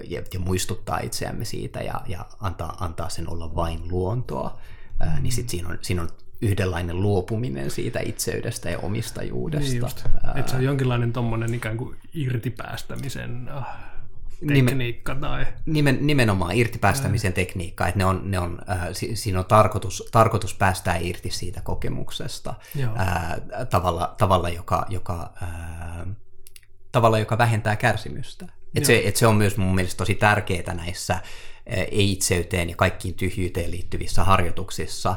[0.04, 4.58] ja, ja muistuttaa itseämme siitä ja, ja antaa, antaa sen olla vain luontoa,
[5.00, 5.22] ää, niin mm.
[5.22, 6.08] niin sitten siinä on, siinä on
[6.42, 9.70] yhdenlainen luopuminen siitä itseydestä ja omistajuudesta.
[9.70, 10.06] Niin just.
[10.34, 13.48] Että se on jonkinlainen tuommoinen ikään kuin irtipäästämisen
[14.46, 15.46] tekniikka tai...
[15.66, 20.96] Nimen, nimenomaan irtipäästämisen tekniikka, että ne on, ne on, äh, siinä on tarkoitus, tarkoitus päästää
[20.96, 26.06] irti siitä kokemuksesta äh, tavalla, tavalla, joka, joka, äh,
[26.92, 28.46] tavalla, joka vähentää kärsimystä.
[28.74, 31.20] Et se, et se on myös mun mielestä tosi tärkeää näissä
[31.66, 35.16] ei-itseyteen ja kaikkiin tyhjyyteen liittyvissä harjoituksissa,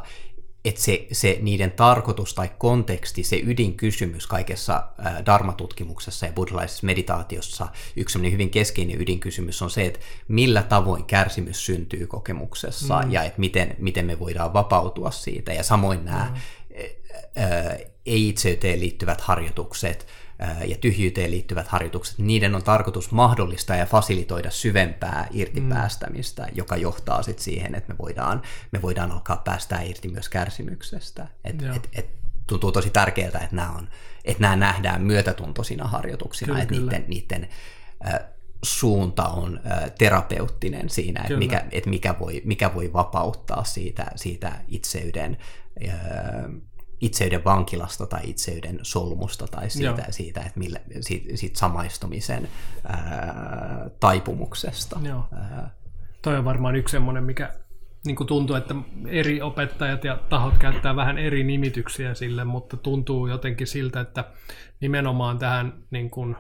[0.66, 7.68] että se, se niiden tarkoitus tai konteksti, se ydinkysymys kaikessa äh, dharmatutkimuksessa ja buddhalaisessa meditaatiossa,
[7.96, 13.12] yksi hyvin keskeinen ydinkysymys on se, että millä tavoin kärsimys syntyy kokemuksessa mm.
[13.12, 15.54] ja että miten, miten me voidaan vapautua siitä.
[15.54, 16.40] Ja samoin nämä mm.
[18.06, 20.08] ei-itseyteen liittyvät harjoitukset,
[20.66, 26.52] ja tyhjyyteen liittyvät harjoitukset, niiden on tarkoitus mahdollistaa ja fasilitoida syvempää irtipäästämistä, mm.
[26.56, 31.28] joka johtaa sitten siihen, että me voidaan, me voidaan alkaa päästää irti myös kärsimyksestä.
[31.44, 32.10] Et, et, et,
[32.48, 33.90] tuntuu tosi tärkeältä, että nämä, on,
[34.26, 36.92] että nämä nähdään myötätuntoisina harjoituksina, kyllä, että kyllä.
[36.92, 37.50] niiden, niiden
[38.08, 38.20] äh,
[38.64, 44.52] suunta on äh, terapeuttinen siinä, että mikä, että mikä, voi, mikä voi vapauttaa siitä, siitä
[44.68, 45.38] itseyden,
[45.88, 45.96] äh,
[47.02, 52.50] itseyden vankilasta tai itseyden solmusta tai siitä, siitä, että millä, siitä, siitä samaistumisen
[52.88, 55.00] ää, taipumuksesta.
[55.04, 55.26] Joo.
[55.34, 55.72] Ää.
[56.22, 57.54] Toi on varmaan yksi semmoinen, mikä
[58.06, 58.76] niin kuin tuntuu, että
[59.08, 64.24] eri opettajat ja tahot käyttää vähän eri nimityksiä sille, mutta tuntuu jotenkin siltä, että
[64.80, 66.36] nimenomaan tähän niin kuin,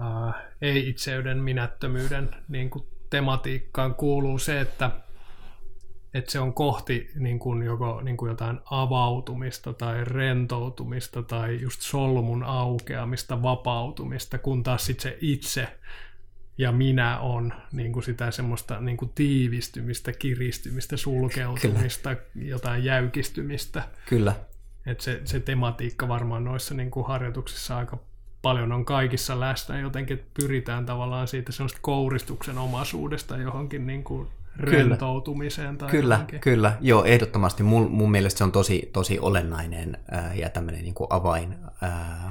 [0.00, 4.90] ää, ei-itseyden minättömyyden niin kuin tematiikkaan kuuluu se, että
[6.14, 11.80] että se on kohti niin kuin joko niin kuin jotain avautumista tai rentoutumista tai just
[11.80, 15.68] solmun aukeamista, vapautumista, kun taas sitten se itse
[16.58, 22.46] ja minä on niin kuin sitä semmoista niin kuin tiivistymistä, kiristymistä, sulkeutumista, Kyllä.
[22.48, 23.82] jotain jäykistymistä.
[24.08, 24.34] Kyllä.
[24.86, 27.98] Et se, se tematiikka varmaan noissa niin kuin harjoituksissa aika
[28.42, 34.28] paljon on kaikissa läsnä jotenkin, että pyritään tavallaan siitä semmoista kouristuksen omaisuudesta johonkin niin kuin
[34.56, 35.78] rentoutumiseen.
[35.78, 36.40] Tai kyllä, johonkin.
[36.40, 36.76] kyllä.
[36.80, 37.62] Joo, ehdottomasti.
[37.62, 42.30] Mun, mun mielestä se on tosi, tosi olennainen ää, ja tämmöinen niin avain, ää,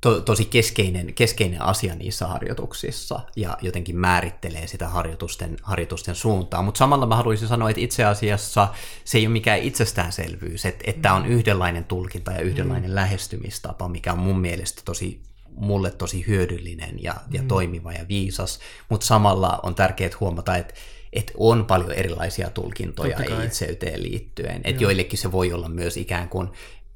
[0.00, 6.62] to, tosi keskeinen, keskeinen asia niissä harjoituksissa ja jotenkin määrittelee sitä harjoitusten, harjoitusten suuntaa.
[6.62, 8.68] Mutta samalla mä haluaisin sanoa, että itse asiassa
[9.04, 12.94] se ei ole mikään itsestäänselvyys, että, että on yhdenlainen tulkinta ja yhdenlainen mm.
[12.94, 17.48] lähestymistapa, mikä on mun mielestä tosi mulle tosi hyödyllinen ja, ja mm.
[17.48, 20.74] toimiva ja viisas, mutta samalla on tärkeää huomata, että
[21.12, 24.60] että on paljon erilaisia tulkintoja itseyteen liittyen.
[24.64, 26.48] Että joillekin se voi olla myös ikään kuin,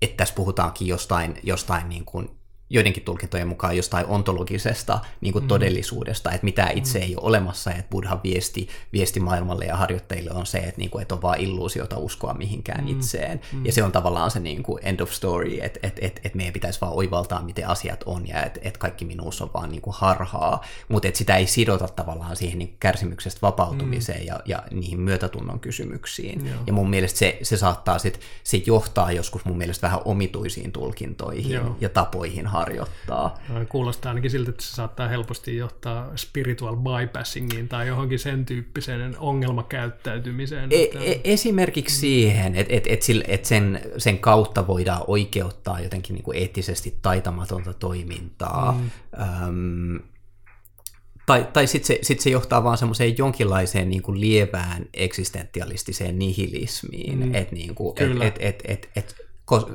[0.03, 2.31] että tässä puhutaankin jostain, jostain niin kuin
[2.71, 5.49] joidenkin tulkintojen mukaan jostain ontologisesta niin kuin mm.
[5.49, 7.05] todellisuudesta, että mitä itse mm.
[7.05, 10.91] ei ole olemassa, ja että Buddhan viesti, viesti maailmalle ja harjoittajille on se, että, niin
[10.91, 12.91] kuin, että on vain illuusiota uskoa mihinkään mm.
[12.91, 13.67] itseen, mm.
[13.67, 16.53] ja se on tavallaan se niin kuin end of story, että, että, että, että meidän
[16.53, 19.95] pitäisi vaan oivaltaa, miten asiat on, ja että, että kaikki minuus on vaan niin kuin
[19.99, 24.27] harhaa, mutta että sitä ei sidota tavallaan siihen niin kärsimyksestä vapautumiseen mm.
[24.27, 26.57] ja, ja niihin myötätunnon kysymyksiin, Joo.
[26.67, 31.51] ja mun mielestä se, se saattaa sitten sit johtaa joskus mun mielestä vähän omituisiin tulkintoihin
[31.51, 31.77] Joo.
[31.81, 33.39] ja tapoihin harjoittaa.
[33.69, 40.71] Kuulostaa ainakin siltä, että se saattaa helposti johtaa spiritual bypassingiin tai johonkin sen tyyppiseen ongelmakäyttäytymiseen.
[40.73, 46.25] E- e- esimerkiksi siihen, että et, et, et sen, sen kautta voidaan oikeuttaa jotenkin niin
[46.25, 48.73] kuin eettisesti taitamatonta toimintaa.
[48.73, 48.91] Mm.
[49.23, 50.01] Öm,
[51.27, 57.19] tai, tai sitten se, sit se johtaa vaan semmoiseen jonkinlaiseen niin kuin lievään eksistentialistiseen nihilismiin,
[57.19, 57.35] mm.
[57.35, 57.75] että niin
[58.23, 59.24] et, et, et, et, et,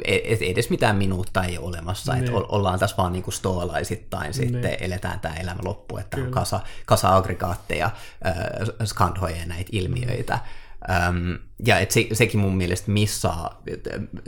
[0.06, 2.46] et edes mitään minuutta ei ole olemassa, että niin.
[2.50, 4.84] ollaan tässä vaan niinku stoalaisittain sitten, niin.
[4.84, 6.28] eletään tämä elämä loppu, että Kyllä.
[6.28, 8.34] on kasa, kasa aggregaatteja, äh,
[8.86, 10.40] skandhoja ja näitä ilmiöitä.
[11.08, 13.62] Öm, ja et se, sekin mun mielestä missaa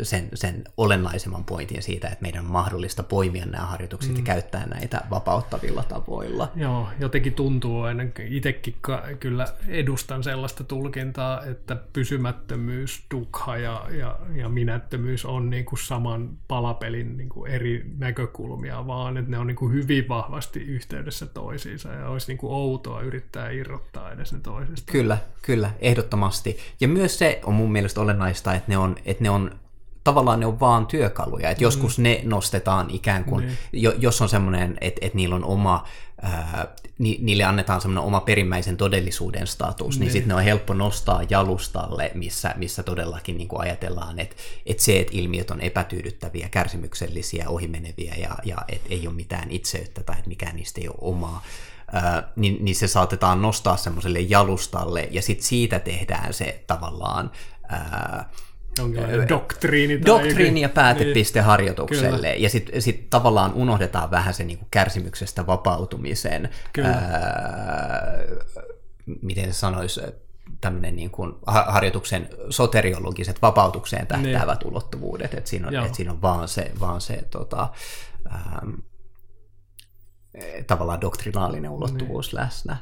[0.02, 4.17] sen, sen olennaisemman pointin siitä, että meidän on mahdollista poimia nämä harjoitukset mm.
[4.17, 6.52] ja käyttää näitä vapauttavilla tavoilla.
[6.56, 8.76] Joo, jotenkin tuntuu aina, itsekin
[9.20, 16.30] kyllä edustan sellaista tulkintaa, että pysymättömyys, dukha ja, ja, ja minättömyys on niin kuin saman
[16.48, 21.89] palapelin niin kuin eri näkökulmia, vaan että ne on niin kuin hyvin vahvasti yhteydessä toisiinsa
[21.89, 24.91] ja olisi niin kuin outoa yrittää irrottaa edes ne toisesta.
[24.91, 26.58] Kyllä, kyllä, ehdottomasti ehdottomasti.
[26.80, 29.60] Ja myös se on mun mielestä olennaista, että ne on, että ne on
[30.03, 31.63] tavallaan ne on vaan työkaluja, että mm.
[31.63, 33.51] joskus ne nostetaan ikään kuin, mm.
[33.73, 35.88] jo, jos on semmoinen, että, että niillä on oma,
[36.21, 39.99] ää, ni, niille annetaan semmoinen oma perimmäisen todellisuuden status, mm.
[39.99, 44.84] niin sitten ne on helppo nostaa jalustalle, missä, missä todellakin niin kuin ajatellaan, että, että
[44.84, 50.15] se, että ilmiöt on epätyydyttäviä, kärsimyksellisiä, ohimeneviä ja, ja että ei ole mitään itseyttä tai
[50.15, 51.43] että mikään niistä ei ole omaa,
[52.36, 57.32] niin, niin se saatetaan nostaa semmoiselle jalustalle ja sitten siitä tehdään se tavallaan
[57.69, 58.30] ää,
[59.30, 59.97] doktriini.
[59.97, 62.27] Tai doktriini ja päätepiste niin, harjoitukselle.
[62.27, 62.34] Kyllä.
[62.34, 66.49] Ja sitten sit tavallaan unohdetaan vähän se niinku kärsimyksestä vapautumisen,
[66.84, 68.19] ää,
[69.21, 70.01] miten se sanoisi,
[70.62, 74.71] tämmöinen niin kuin harjoituksen soteriologiset vapautukseen tähtäävät niin.
[74.71, 77.69] ulottuvuudet, että siinä on, et siinä on vaan se, vaan se tota,
[78.32, 78.90] ähm, Eh,
[80.67, 82.41] tavallaan doktrinaalinen ulottuvuus niin.
[82.41, 82.78] läsnä.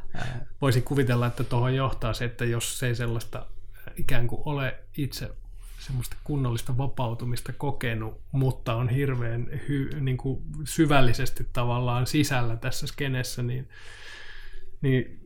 [0.62, 3.46] Voisin kuvitella, että tuohon johtaa se, että jos se ei sellaista
[3.98, 5.30] ikään kuin ole itse
[5.80, 13.44] semmoista kunnollista vapautumista kokenut, mutta on hirveän hy, niin kuin syvällisesti tavallaan sisällä tässä skenessä,
[13.44, 13.70] niin,
[14.82, 15.20] niin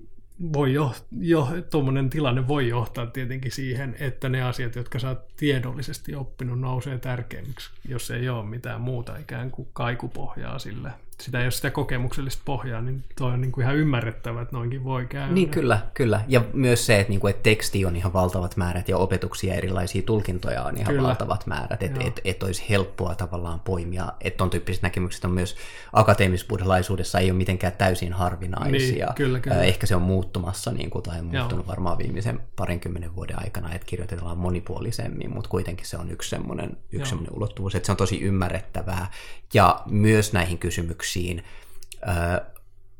[0.53, 5.35] voi jo, jo, tuommoinen tilanne voi johtaa tietenkin siihen, että ne asiat, jotka sä oot
[5.35, 10.91] tiedollisesti oppinut, nousee tärkeimmiksi, jos ei ole mitään muuta ikään kuin kaikupohjaa sille
[11.23, 14.83] sitä ei ole sitä kokemuksellista pohjaa, niin toi on niin kuin ihan ymmärrettävä, että noinkin
[14.83, 15.33] voi käydä.
[15.33, 16.21] Niin kyllä, kyllä.
[16.27, 20.01] Ja myös se, että, niin kuin, että teksti on ihan valtavat määrät ja opetuksia erilaisia
[20.01, 21.07] tulkintoja on ihan kyllä.
[21.07, 21.83] valtavat määrät.
[21.83, 24.13] Että et, et olisi helppoa tavallaan poimia.
[24.21, 25.55] Että ton tyyppiset näkemykset on myös
[25.93, 29.05] akateemisbuddhalaisuudessa ei ole mitenkään täysin harvinaisia.
[29.05, 29.63] Niin, kyllä, kyllä.
[29.63, 31.67] Ehkä se on muuttumassa niin kuin, tai muuttunut Joo.
[31.67, 37.09] varmaan viimeisen parinkymmenen vuoden aikana, että kirjoitetaan monipuolisemmin, mutta kuitenkin se on yksi semmoinen, yksi
[37.09, 39.11] semmoinen ulottuvuus, että se on tosi ymmärrettävää.
[39.53, 41.12] Ja myös näihin kysymyksiin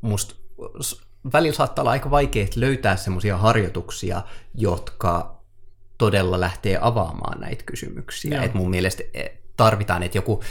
[0.00, 0.34] musta
[1.32, 4.22] välillä saattaa olla aika vaikea löytää semmoisia harjoituksia,
[4.54, 5.40] jotka
[5.98, 8.42] todella lähtee avaamaan näitä kysymyksiä.
[8.42, 10.42] Et mun mielestä e, tarvitaan, että joku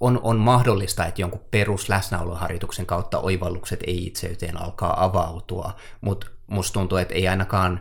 [0.00, 6.98] on, on mahdollista, että jonkun perusläsnäoloharjoituksen kautta oivallukset ei itseyteen alkaa avautua, mutta musta tuntuu,
[6.98, 7.80] että ei ainakaan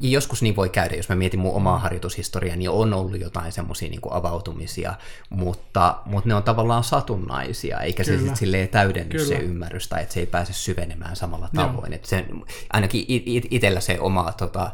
[0.00, 3.90] joskus niin voi käydä, jos mä mietin mun omaa harjoitushistoriaa, niin on ollut jotain semmoisia
[3.90, 4.94] niin avautumisia,
[5.30, 8.18] mutta, mutta ne on tavallaan satunnaisia, eikä Kyllä.
[8.18, 9.24] se sitten silleen täydenny Kyllä.
[9.24, 11.92] se ymmärrys, tai että se ei pääse syvenemään samalla tavoin.
[11.92, 12.24] Että se,
[12.72, 14.70] ainakin it, itsellä se oma tota,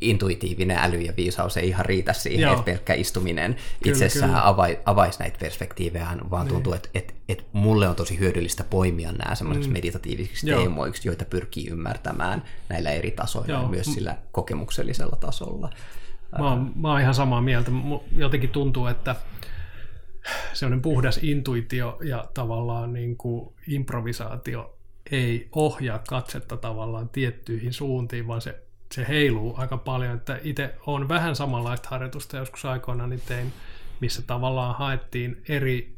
[0.00, 2.52] intuitiivinen äly ja viisaus ei ihan riitä siihen, Joo.
[2.52, 6.54] että pelkkä istuminen Kyllä, itsessään avai, avaisi näitä perspektiivejä, vaan niin.
[6.54, 9.72] tuntuu, että, että, että mulle on tosi hyödyllistä poimia nämä semmoisiksi mm.
[9.72, 10.60] meditatiivisiksi Joo.
[10.60, 13.62] teemoiksi, joita pyrkii ymmärtämään näillä eri tasoilla Joo.
[13.62, 15.70] ja myös sillä kokemuksellisella tasolla.
[16.38, 17.70] Mä oon, mä oon ihan samaa mieltä.
[18.16, 19.16] Jotenkin tuntuu, että
[20.52, 24.78] sellainen puhdas intuitio ja tavallaan niin kuin improvisaatio
[25.10, 28.62] ei ohjaa katsetta tavallaan tiettyihin suuntiin, vaan se,
[28.94, 30.16] se heiluu aika paljon.
[30.16, 33.52] Että itse on vähän samanlaista harjoitusta joskus aikoina niin tein,
[34.00, 35.93] missä tavallaan haettiin eri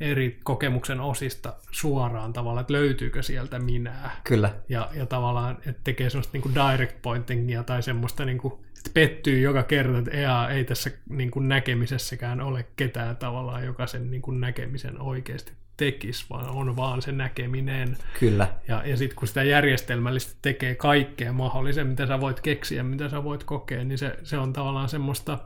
[0.00, 4.20] eri kokemuksen osista suoraan tavallaan, että löytyykö sieltä minää.
[4.24, 4.54] Kyllä.
[4.68, 8.90] Ja, ja tavallaan, että tekee semmoista niin kuin direct pointingia tai semmoista, niin kuin, että
[8.94, 14.10] pettyy joka kerta, että EA ei tässä niin kuin näkemisessäkään ole ketään tavallaan, joka sen
[14.10, 17.96] niin kuin näkemisen oikeasti tekisi, vaan on vaan se näkeminen.
[18.20, 18.48] Kyllä.
[18.68, 23.24] Ja, ja sitten kun sitä järjestelmällisesti tekee kaikkea mahdollisen, mitä sä voit keksiä, mitä sä
[23.24, 25.38] voit kokea, niin se, se on tavallaan semmoista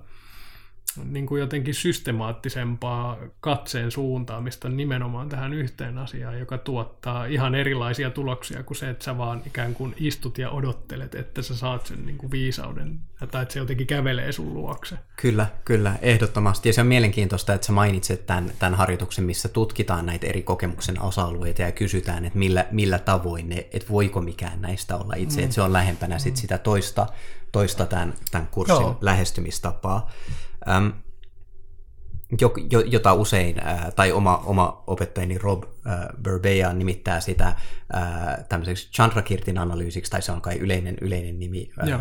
[1.05, 8.63] niin kuin jotenkin systemaattisempaa katseen suuntaamista nimenomaan tähän yhteen asiaan, joka tuottaa ihan erilaisia tuloksia
[8.63, 12.19] kuin se, että sä vaan ikään kuin istut ja odottelet, että sä saat sen niin
[12.19, 14.99] kuin viisauden, tai että se jotenkin kävelee sun luokse.
[15.17, 16.69] Kyllä, kyllä, ehdottomasti.
[16.69, 21.03] Ja se on mielenkiintoista, että sä mainitset tämän, tämän harjoituksen, missä tutkitaan näitä eri kokemuksen
[21.03, 25.45] osa-alueita ja kysytään, että millä, millä tavoin ne, että voiko mikään näistä olla itse, mm.
[25.45, 27.07] että se on lähempänä sit sitä toista,
[27.53, 28.99] toista tämän, tämän kurssin Joo.
[29.01, 30.11] lähestymistapaa
[30.69, 30.93] äm,
[32.87, 33.57] jota usein,
[33.97, 35.63] tai oma, oma opettajani Rob
[36.23, 37.57] Berbeja nimittää sitä
[38.49, 42.01] tämmöiseksi Chandrakirtin analyysiksi, tai se on kai yleinen, yleinen nimi Joo.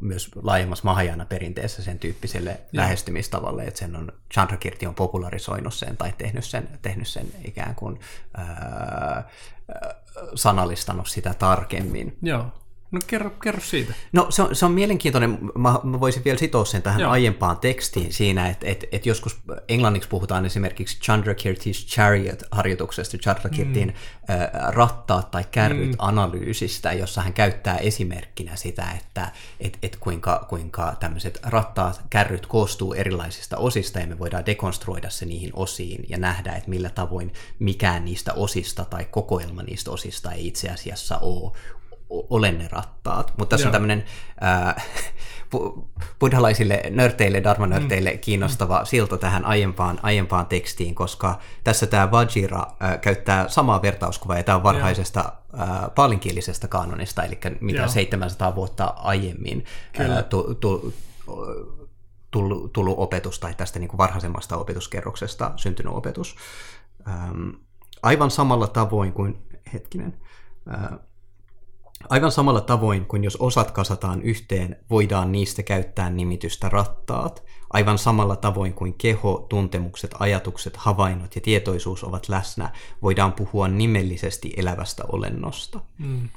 [0.00, 2.60] myös laajemmassa Mahajana perinteessä sen tyyppiselle Joo.
[2.72, 8.00] lähestymistavalle, että sen on, Chandrakirti on popularisoinut sen tai tehnyt sen, tehnyt sen ikään kuin
[8.36, 9.28] ää,
[10.34, 12.18] sanallistanut sitä tarkemmin.
[12.22, 12.52] Joo.
[12.90, 13.94] No kerro, kerro siitä.
[14.12, 15.38] No se on, se on mielenkiintoinen.
[15.58, 17.10] Mä, mä voisin vielä sitoa sen tähän Joo.
[17.10, 24.34] aiempaan tekstiin siinä, että et, et joskus englanniksi puhutaan esimerkiksi Chandrakirti's Chariot-harjoituksesta, Chandrakirtin mm.
[24.34, 25.96] äh, rattaat tai kärryt mm.
[25.98, 32.94] analyysistä, jossa hän käyttää esimerkkinä sitä, että et, et kuinka, kuinka tämmöiset rattaat, kärryt koostuu
[32.94, 38.04] erilaisista osista ja me voidaan dekonstruoida se niihin osiin ja nähdä, että millä tavoin mikään
[38.04, 41.52] niistä osista tai kokoelma niistä osista ei itse asiassa ole
[42.10, 43.32] ole ne rattaat.
[43.38, 43.68] Mutta tässä Joo.
[43.68, 44.04] on tämmöinen
[44.42, 44.86] äh,
[46.20, 48.18] buddhalaisille nörteille, dharma-nörteille mm.
[48.18, 48.86] kiinnostava mm.
[48.86, 54.56] silta tähän aiempaan, aiempaan tekstiin, koska tässä tämä Vajira äh, käyttää samaa vertauskuvaa, ja tämä
[54.56, 57.88] on varhaisesta äh, paalinkielisestä kanonista, eli mitä Joo.
[57.88, 59.64] 700 vuotta aiemmin
[60.00, 60.94] äh, tu, tu,
[62.30, 66.36] tullut, tullut opetus, tai tästä niin kuin varhaisemmasta opetuskerroksesta syntynyt opetus.
[67.08, 67.48] Ähm,
[68.02, 69.38] aivan samalla tavoin kuin,
[69.72, 70.16] hetkinen,
[70.74, 70.98] äh,
[72.08, 77.44] Aivan samalla tavoin kuin jos osat kasataan yhteen, voidaan niistä käyttää nimitystä rattaat.
[77.72, 84.52] Aivan samalla tavoin kuin keho, tuntemukset, ajatukset, havainnot ja tietoisuus ovat läsnä, voidaan puhua nimellisesti
[84.56, 85.80] elävästä olennosta.
[85.98, 86.28] Mm.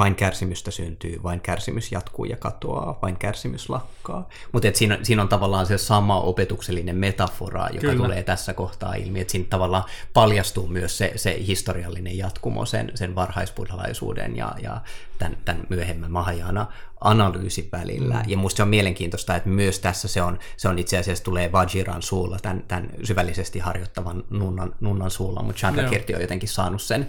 [0.00, 4.28] Vain kärsimystä syntyy, vain kärsimys jatkuu ja katoaa, vain kärsimys lakkaa.
[4.52, 8.04] Mutta siinä, siinä on tavallaan se sama opetuksellinen metafora, joka Kyllä.
[8.04, 13.14] tulee tässä kohtaa ilmi, että siinä tavallaan paljastuu myös se, se historiallinen jatkumo sen, sen
[13.14, 14.80] varhaisbuddhalaisuuden ja, ja
[15.18, 16.66] tämän, tämän myöhemmän Mahajana
[17.00, 18.14] analyysin välillä.
[18.14, 18.30] Mm.
[18.30, 21.52] Ja musta se on mielenkiintoista, että myös tässä se on, se on itse asiassa tulee
[21.52, 27.06] Vajiran suulla, tämän, tämän syvällisesti harjoittavan nunnan, nunnan suulla, mutta Chandrakirti on jotenkin saanut sen,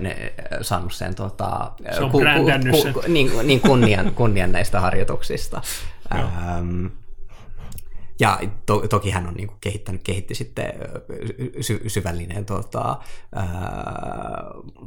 [0.00, 5.62] ne, saanut sen, tota, se on ku, ku, ku, niin, niin kunnian, kunnian näistä harjoituksista.
[6.14, 6.86] Ähm,
[8.20, 10.72] ja to, toki hän on niin kuin kehittänyt, kehitti sitten
[11.60, 12.98] sy, syvällinen tota,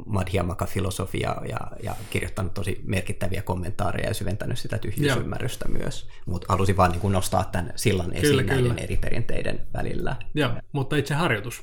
[0.06, 5.78] Madhyamaka-filosofia ja, ja kirjoittanut tosi merkittäviä kommentaareja ja syventänyt sitä tyhjyysymmärrystä Joo.
[5.78, 6.08] myös.
[6.26, 8.82] Mutta halusin vaan niin kuin nostaa tämän sillan esiin kyllä, näiden kyllä.
[8.82, 10.16] eri perinteiden välillä.
[10.34, 11.62] Joo, mutta itse harjoitus.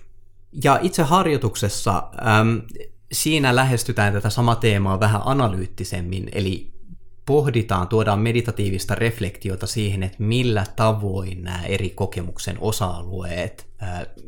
[0.64, 2.04] Ja itse harjoituksessa
[2.40, 2.62] äm,
[3.12, 6.72] siinä lähestytään tätä samaa teemaa vähän analyyttisemmin, eli
[7.26, 13.71] pohditaan, tuodaan meditatiivista reflektiota siihen, että millä tavoin nämä eri kokemuksen osa-alueet,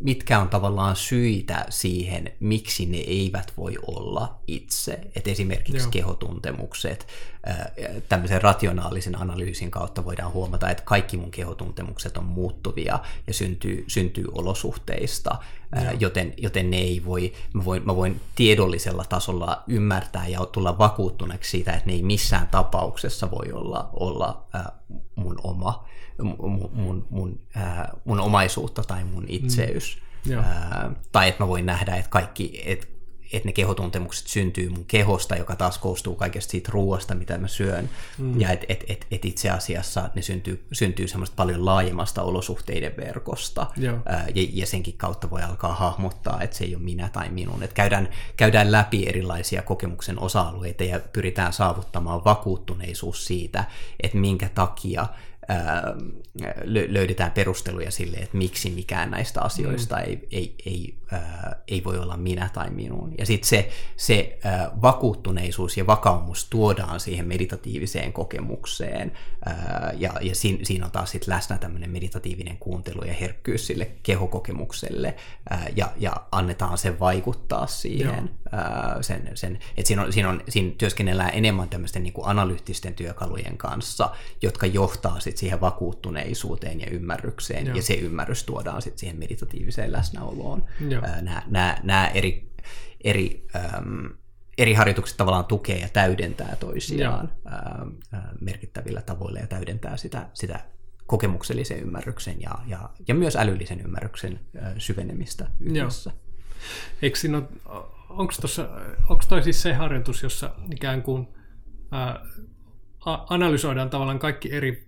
[0.01, 4.99] mitkä on tavallaan syitä siihen, miksi ne eivät voi olla itse.
[5.15, 5.91] Et esimerkiksi Joo.
[5.91, 7.07] kehotuntemukset,
[8.09, 14.25] tämmöisen rationaalisen analyysin kautta voidaan huomata, että kaikki mun kehotuntemukset on muuttuvia ja syntyy, syntyy
[14.31, 15.35] olosuhteista,
[15.75, 15.91] Joo.
[15.99, 21.51] joten, joten ne ei voi mä, voin, mä voin tiedollisella tasolla ymmärtää ja tulla vakuuttuneeksi
[21.51, 24.45] siitä, että ne ei missään tapauksessa voi olla, olla
[25.15, 25.85] mun oma,
[26.21, 27.39] mun, mun, mun,
[28.05, 29.97] mun omaisuutta tai mun itseys.
[30.29, 30.95] Mm.
[31.11, 32.87] tai että mä voin nähdä, että kaikki, että
[33.33, 37.89] että ne kehotuntemukset syntyy mun kehosta, joka taas koostuu kaikesta siitä ruoasta, mitä mä syön.
[38.17, 38.41] Mm.
[38.41, 43.67] Ja että et, et, et itse asiassa ne syntyy, syntyy semmoista paljon laajemmasta olosuhteiden verkosta.
[44.05, 47.63] Ää, ja, ja senkin kautta voi alkaa hahmottaa, että se ei ole minä tai minun.
[47.63, 53.63] Että käydään, käydään läpi erilaisia kokemuksen osa-alueita ja pyritään saavuttamaan vakuuttuneisuus siitä,
[54.03, 55.07] että minkä takia
[56.65, 60.01] löydetään perusteluja sille, että miksi mikään näistä asioista mm.
[60.01, 63.13] ei, ei, ei, ää, ei voi olla minä tai minun.
[63.17, 69.11] Ja sitten se, se ää, vakuuttuneisuus ja vakaumus tuodaan siihen meditatiiviseen kokemukseen,
[69.45, 73.91] ää, ja, ja siinä, siinä on taas sit läsnä tämmöinen meditatiivinen kuuntelu ja herkkyys sille
[74.03, 75.15] kehokokemukselle,
[75.49, 78.13] ää, ja, ja annetaan sen vaikuttaa siihen.
[78.13, 78.42] Ää,
[79.01, 83.57] sen, sen, et siinä, on, siinä, on, siinä työskennellään enemmän tämmöisten niin kuin analyyttisten työkalujen
[83.57, 87.75] kanssa, jotka johtaa sit siihen vakuuttuneisuuteen ja ymmärrykseen, Joo.
[87.75, 90.65] ja se ymmärrys tuodaan sitten siihen meditatiiviseen läsnäoloon.
[91.83, 92.51] Nämä, eri,
[93.03, 94.09] eri, äm,
[94.57, 97.85] eri harjoitukset tavallaan tukee ja täydentää toisiaan ää,
[98.41, 100.59] merkittävillä tavoilla ja täydentää sitä, sitä
[101.05, 106.09] kokemuksellisen ymmärryksen ja, ja, ja myös älyllisen ymmärryksen ää, syvenemistä yhdessä.
[106.09, 106.19] Joo.
[107.01, 107.41] Eikö siinä
[108.17, 108.69] onko, tossa,
[109.09, 111.27] onko toi siis se harjoitus, jossa ikään kuin
[111.91, 112.25] ää,
[113.05, 114.87] analysoidaan tavallaan kaikki eri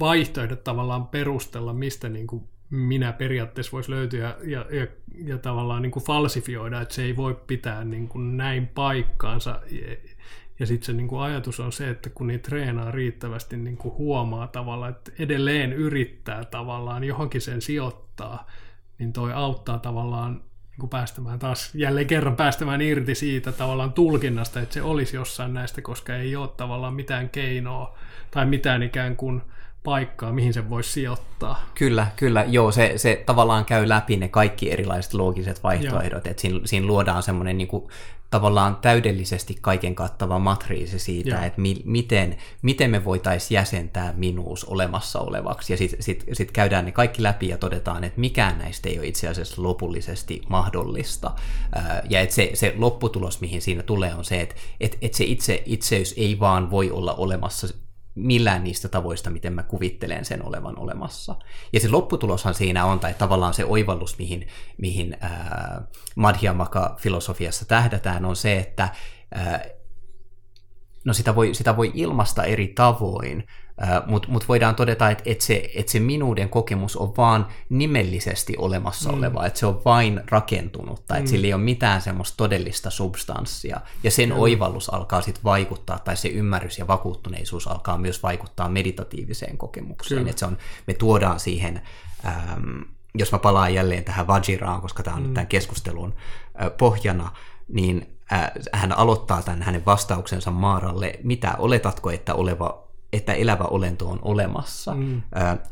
[0.00, 4.86] vaihtoehdot tavallaan perustella, mistä niin kuin minä periaatteessa voisi löytyä ja, ja,
[5.24, 9.60] ja tavallaan niin kuin falsifioida, että se ei voi pitää niin kuin näin paikkaansa.
[9.70, 9.96] Ja,
[10.58, 13.94] ja sitten se niin kuin ajatus on se, että kun niitä treenaa riittävästi, niin kuin
[13.94, 18.46] huomaa tavallaan, että edelleen yrittää tavallaan johonkin sen sijoittaa,
[18.98, 20.42] niin toi auttaa tavallaan
[20.78, 25.82] niin päästämään taas jälleen kerran päästämään irti siitä tavallaan tulkinnasta, että se olisi jossain näistä,
[25.82, 27.98] koska ei ole tavallaan mitään keinoa
[28.30, 29.42] tai mitään ikään kuin
[29.86, 31.64] paikkaa, mihin se voisi sijoittaa.
[31.74, 32.44] Kyllä, kyllä.
[32.48, 37.22] Joo, se, se tavallaan käy läpi ne kaikki erilaiset loogiset vaihtoehdot, että siinä, siinä luodaan
[37.22, 37.88] semmoinen niin kuin,
[38.30, 41.42] tavallaan täydellisesti kaiken kattava matriisi siitä, Joo.
[41.42, 45.72] että mi, miten, miten me voitaisiin jäsentää minuus olemassa olevaksi.
[45.72, 49.06] Ja sitten sit, sit käydään ne kaikki läpi ja todetaan, että mikään näistä ei ole
[49.06, 51.30] itse asiassa lopullisesti mahdollista.
[52.10, 55.62] Ja että se, se lopputulos, mihin siinä tulee, on se, että et, et se itse
[55.66, 57.66] itseys ei vaan voi olla olemassa
[58.16, 61.34] millään niistä tavoista, miten mä kuvittelen sen olevan olemassa.
[61.72, 64.46] Ja se lopputuloshan siinä on, tai tavallaan se oivallus, mihin,
[64.78, 65.30] mihin äh,
[66.16, 68.88] Madhyamaka-filosofiassa tähdätään, on se, että
[69.36, 69.62] äh,
[71.04, 73.44] no sitä voi, sitä voi ilmasta eri tavoin,
[74.06, 79.12] mutta mut voidaan todeta, että et se, et se minuuden kokemus on vaan nimellisesti olemassa
[79.12, 79.18] mm.
[79.18, 81.18] oleva, että se on vain rakentunutta, mm.
[81.18, 84.38] että sillä ei ole mitään semmoista todellista substanssia, ja sen mm.
[84.38, 90.40] oivallus alkaa sitten vaikuttaa, tai se ymmärrys ja vakuuttuneisuus alkaa myös vaikuttaa meditatiiviseen kokemukseen, että
[90.40, 91.82] se on, me tuodaan siihen,
[92.26, 92.84] äm,
[93.14, 95.34] jos mä palaan jälleen tähän Vajiraan, koska tämä on mm.
[95.34, 96.14] tämän keskustelun
[96.78, 97.30] pohjana,
[97.68, 98.16] niin
[98.72, 104.94] hän aloittaa tämän hänen vastauksensa Maaralle, mitä oletatko, että oleva että elävä olento on olemassa,
[104.94, 105.16] mm.
[105.16, 105.20] ö,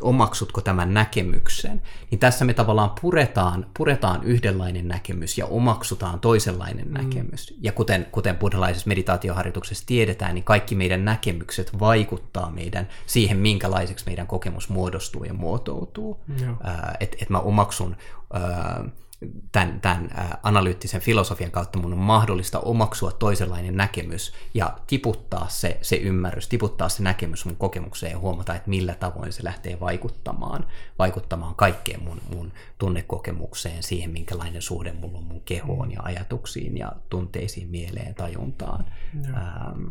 [0.01, 6.93] omaksutko tämän näkemyksen, niin tässä me tavallaan puretaan, puretaan yhdenlainen näkemys ja omaksutaan toisenlainen mm.
[6.93, 7.55] näkemys.
[7.61, 14.27] Ja kuten, kuten buddhalaisessa meditaatioharjoituksessa tiedetään, niin kaikki meidän näkemykset vaikuttaa meidän siihen, minkälaiseksi meidän
[14.27, 16.21] kokemus muodostuu ja muotoutuu.
[16.27, 16.57] Mm.
[17.01, 17.97] Että et mä omaksun...
[18.35, 19.04] Ö,
[19.53, 20.11] tämän, tämän
[20.43, 26.89] analyyttisen filosofian kautta mun on mahdollista omaksua toisenlainen näkemys ja tiputtaa se, se ymmärrys, tiputtaa
[26.89, 30.67] se näkemys mun kokemukseen ja huomata, että millä tavoin se lähtee vaikuttamaan,
[30.99, 36.93] vaikuttamaan kaikkeen mun, mun tunnekokemukseen, siihen minkälainen suhde mulla on mun kehoon ja ajatuksiin ja
[37.11, 38.85] tunteisiin, mieleen, tajuntaan.
[39.27, 39.87] Ähm,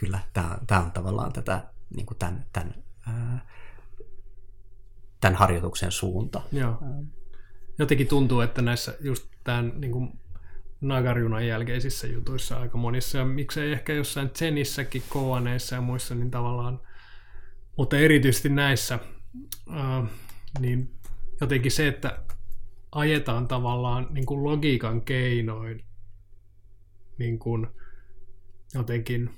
[0.00, 0.18] kyllä,
[0.66, 1.64] tämä on tavallaan tätä
[1.96, 2.74] niin kuin tämän, tämän
[3.06, 3.46] ää,
[5.20, 6.42] tämän harjoituksen suunta.
[6.52, 6.78] Joo.
[7.78, 10.20] Jotenkin tuntuu, että näissä just tämän niin kuin
[10.80, 16.80] Nagarjunan jälkeisissä jutuissa aika monissa, ja miksei ehkä jossain Zenissäkin, Koaneissa ja muissa, niin tavallaan,
[17.76, 18.98] mutta erityisesti näissä,
[19.70, 20.10] äh,
[20.60, 20.90] niin
[21.40, 22.18] jotenkin se, että
[22.92, 25.84] ajetaan tavallaan niin kuin logiikan keinoin
[27.18, 27.66] niin kuin
[28.74, 29.30] jotenkin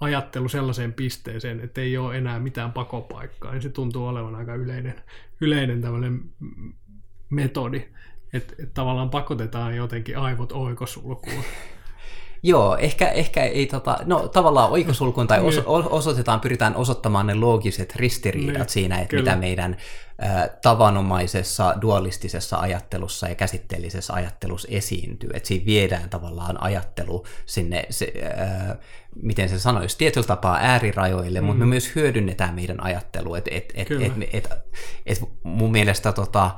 [0.00, 4.94] ajattelu sellaiseen pisteeseen, että ei ole enää mitään pakopaikkaa, niin se tuntuu olevan aika yleinen,
[5.40, 6.20] yleinen tämmöinen
[7.32, 7.84] metodi,
[8.32, 11.44] että, että tavallaan pakotetaan jotenkin aivot oikosulkuun.
[12.44, 15.64] Joo, ehkä, ehkä ei tota, no tavallaan oikosulkuun tai niin.
[15.66, 19.22] osoitetaan, pyritään osoittamaan ne loogiset ristiriidat niin, siinä, että kyllä.
[19.22, 19.76] mitä meidän
[20.24, 25.30] äh, tavanomaisessa dualistisessa ajattelussa ja käsitteellisessä ajattelussa esiintyy.
[25.34, 28.76] Että siinä viedään tavallaan ajattelu sinne, se, äh,
[29.22, 31.46] miten se sanoisi, tietyllä tapaa äärirajoille, mm.
[31.46, 33.38] mutta me myös hyödynnetään meidän ajattelua.
[33.38, 34.48] Et, et, et, et, et, et,
[35.06, 36.50] et mun mielestä tota,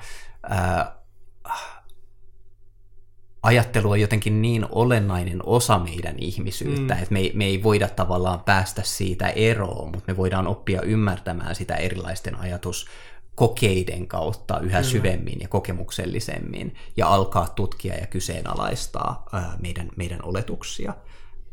[3.44, 7.02] ajattelu on jotenkin niin olennainen osa meidän ihmisyyttä, mm.
[7.02, 11.74] että me, me ei voida tavallaan päästä siitä eroon, mutta me voidaan oppia ymmärtämään sitä
[11.74, 14.90] erilaisten ajatuskokeiden kautta yhä Kyllä.
[14.90, 20.94] syvemmin ja kokemuksellisemmin ja alkaa tutkia ja kyseenalaistaa ää, meidän, meidän oletuksia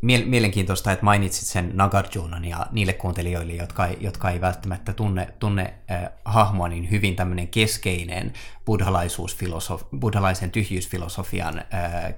[0.01, 5.73] mielenkiintoista, että mainitsit sen Nagarjunan ja niille kuuntelijoille, jotka ei, jotka ei välttämättä tunne, tunne
[5.91, 8.33] äh, hahmoa, niin hyvin tämmöinen keskeinen
[9.99, 11.65] buddhalaisen tyhjyysfilosofian äh,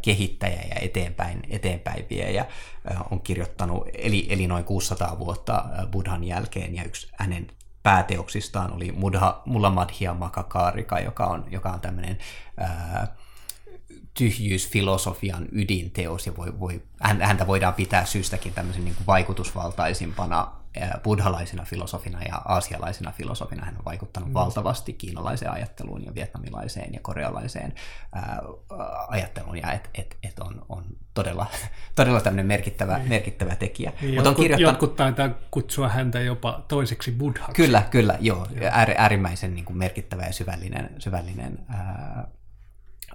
[0.02, 2.46] kehittäjä ja eteenpäin, eteenpäin viejä
[2.92, 7.48] äh, on kirjoittanut, eli, eli noin 600 vuotta äh, buddhan jälkeen, ja yksi hänen
[7.84, 12.18] pääteoksistaan oli Mudha, Mullamadhya Makakarika, joka on, joka on tämmöinen
[12.62, 13.10] äh,
[14.14, 20.64] tyhjyysfilosofian ydinteos, ja voi, voi, häntä voidaan pitää syystäkin tämmöisen niin kuin vaikutusvaltaisimpana
[21.04, 23.66] buddhalaisena filosofina ja aasialaisena filosofina.
[23.66, 24.34] Hän on vaikuttanut mm.
[24.34, 27.74] valtavasti kiinalaiseen ajatteluun ja vietnamilaiseen ja korealaiseen
[28.14, 28.42] ää,
[29.08, 30.84] ajatteluun, ja et, et, et on, on
[31.14, 31.46] todella,
[31.96, 33.10] todella tämmöinen merkittävä, mm.
[33.10, 33.94] merkittävä tekijä.
[34.02, 34.82] Niin, jotkut, on kirjoittanut...
[34.82, 37.54] jotkut taitaa kutsua häntä jopa toiseksi buddhaksi.
[37.54, 38.48] Kyllä, kyllä, joo.
[38.62, 38.72] joo.
[38.98, 42.28] äärimmäisen niin kuin merkittävä ja syvällinen, syvällinen ää,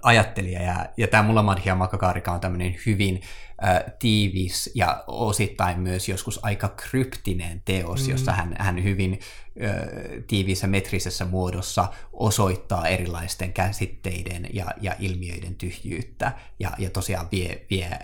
[0.01, 0.61] ajattelija.
[0.61, 3.21] Ja, ja tämä Mulla Madhya Makakarika on tämmöinen hyvin
[3.63, 8.11] äh, tiivis ja osittain myös joskus aika kryptinen teos, mm.
[8.11, 9.19] jossa hän, hän hyvin
[9.63, 9.75] äh,
[10.27, 17.99] tiiviissä metrisessä muodossa osoittaa erilaisten käsitteiden ja, ja ilmiöiden tyhjyyttä ja, ja tosiaan vie, vie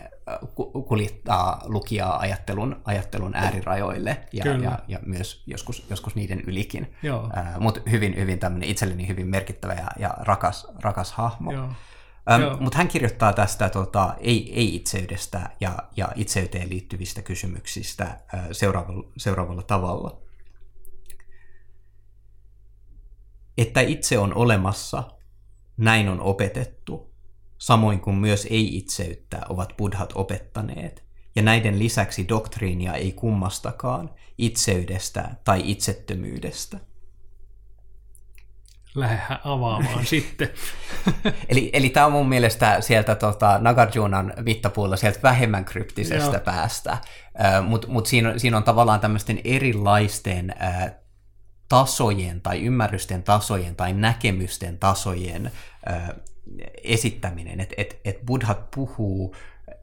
[0.88, 6.96] kuljettaa lukijaa ajattelun, ajattelun äärirajoille ja, ja, ja myös joskus, joskus niiden ylikin.
[7.04, 11.52] Uh, Mutta hyvin, hyvin tämmöinen itselleni hyvin merkittävä ja, ja rakas, rakas hahmo.
[11.52, 19.12] Um, Mutta hän kirjoittaa tästä tota, ei, ei-itseydestä ja, ja itseyteen liittyvistä kysymyksistä uh, seuraavalla,
[19.18, 20.22] seuraavalla tavalla.
[23.58, 25.04] Että itse on olemassa,
[25.78, 27.15] näin on opetettu,
[27.66, 31.04] samoin kuin myös ei-itseyttä ovat buddhat opettaneet,
[31.36, 36.80] ja näiden lisäksi doktriinia ei kummastakaan, itseydestä tai itsettömyydestä.
[38.96, 40.50] Lähdehän avaamaan sitten.
[41.50, 46.44] eli, eli tämä on mun mielestä sieltä tota, Nagarjunan mittapuulla sieltä vähemmän kryptisestä Joo.
[46.46, 46.98] päästä,
[47.68, 51.05] mutta mut siinä, siinä on tavallaan tämmöisten erilaisten uh,
[51.70, 55.52] tasojen tai ymmärrysten tasojen tai näkemysten tasojen
[55.90, 56.22] uh,
[56.84, 59.36] esittäminen, että et, et buddhat puhuu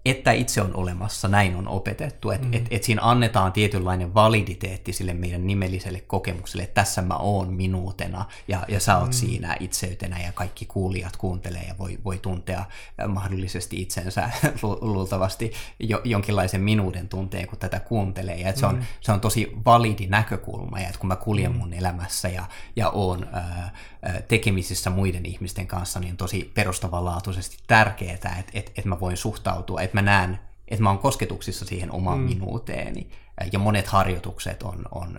[0.05, 2.55] että itse on olemassa, näin on opetettu, että mm.
[2.55, 8.25] et, et siinä annetaan tietynlainen validiteetti sille meidän nimelliselle kokemukselle, että tässä mä oon minuutena
[8.49, 9.13] ja, ja sä oot mm.
[9.13, 14.31] siinä itseytenä ja kaikki kuulijat kuuntelee ja voi, voi tuntea äh, mahdollisesti itsensä
[14.63, 18.83] lu, luultavasti jo, jonkinlaisen minuuden tunteen, kun tätä kuuntelee ja se, on, mm.
[19.01, 21.59] se on tosi validi näkökulma ja että kun mä kuljen mm.
[21.59, 22.45] mun elämässä ja,
[22.77, 23.73] ja oon ää,
[24.29, 29.81] tekemisissä muiden ihmisten kanssa, niin on tosi perustavanlaatuisesti tärkeää, että, että, että mä voin suhtautua,
[29.93, 30.39] että mä näen,
[30.69, 32.25] että mä oon kosketuksissa siihen omaan mm.
[32.25, 33.11] minuuteeni.
[33.53, 35.19] Ja monet harjoitukset on, on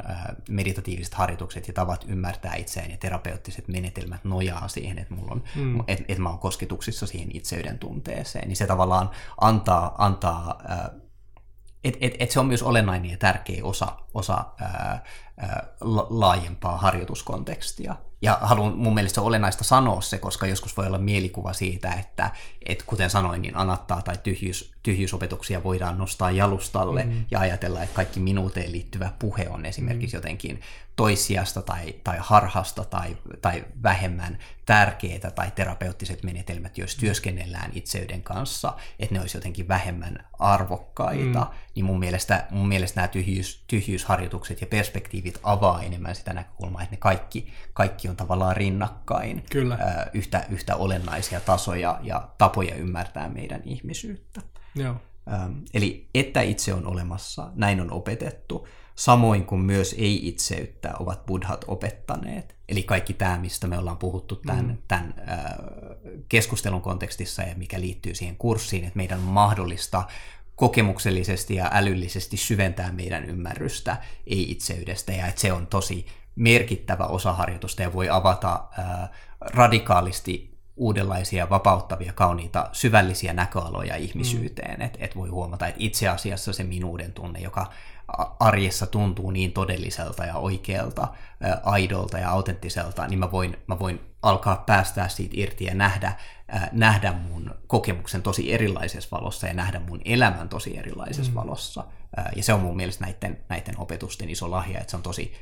[0.49, 5.79] meditatiiviset harjoitukset ja tavat ymmärtää itseään ja terapeuttiset menetelmät nojaa siihen, että, mulla on, mm.
[5.79, 8.47] että, että mä oon kosketuksissa siihen itseyden tunteeseen.
[8.47, 9.09] Niin se tavallaan
[9.41, 10.61] antaa, antaa
[11.83, 15.03] että et, et se on myös olennainen ja tärkeä osa, osa ää,
[15.37, 15.67] ää,
[16.09, 17.95] laajempaa harjoituskontekstia.
[18.23, 22.31] Ja haluan mun mielestä on olennaista sanoa se, koska joskus voi olla mielikuva siitä, että
[22.65, 27.25] et kuten sanoin, niin anattaa tai tyhjyys, tyhjyysopetuksia voidaan nostaa jalustalle mm.
[27.31, 30.17] ja ajatella, että kaikki minuuteen liittyvä puhe on esimerkiksi mm.
[30.17, 30.61] jotenkin
[30.95, 38.73] toissijasta tai, tai harhasta tai, tai vähemmän tärkeitä tai terapeuttiset menetelmät, joissa työskennellään itseyden kanssa,
[38.99, 41.57] että ne olisi jotenkin vähemmän arvokkaita, mm.
[41.75, 46.81] niin mun mielestä, mun mielestä nämä tyhjyys, tyhjyysharjoitukset ja perspektiivit perspektiivit avaa enemmän sitä näkökulmaa,
[46.81, 49.75] että ne kaikki, kaikki on tavallaan rinnakkain Kyllä.
[49.75, 54.41] Ää, yhtä, yhtä olennaisia tasoja ja tapoja ymmärtää meidän ihmisyyttä.
[54.75, 54.95] Joo.
[55.33, 61.65] Ähm, eli että itse on olemassa, näin on opetettu, samoin kuin myös ei-itseyttä ovat buddhat
[61.67, 62.55] opettaneet.
[62.69, 64.77] Eli kaikki tämä, mistä me ollaan puhuttu tämän, mm.
[64.87, 65.13] tämän
[66.29, 70.03] keskustelun kontekstissa ja mikä liittyy siihen kurssiin, että meidän on mahdollista
[70.55, 73.97] kokemuksellisesti ja älyllisesti syventää meidän ymmärrystä
[74.27, 76.05] ei-itseydestä ja että se on tosi
[76.35, 78.63] merkittävä osa harjoitusta ja voi avata
[79.39, 84.79] radikaalisti uudenlaisia, vapauttavia, kauniita, syvällisiä näköaloja ihmisyyteen.
[84.79, 84.85] Mm.
[84.85, 87.67] Että et voi huomata, että itse asiassa se minuuden tunne, joka
[88.39, 91.07] arjessa tuntuu niin todelliselta ja oikealta,
[91.63, 96.13] aidolta ja autenttiselta, niin mä voin, mä voin alkaa päästää siitä irti ja nähdä,
[96.71, 101.35] nähdä mun kokemuksen tosi erilaisessa valossa ja nähdä mun elämän tosi erilaisessa mm.
[101.35, 101.83] valossa.
[102.35, 105.33] Ja se on mun mielestä näiden, näiden opetusten iso lahja, että se on tosi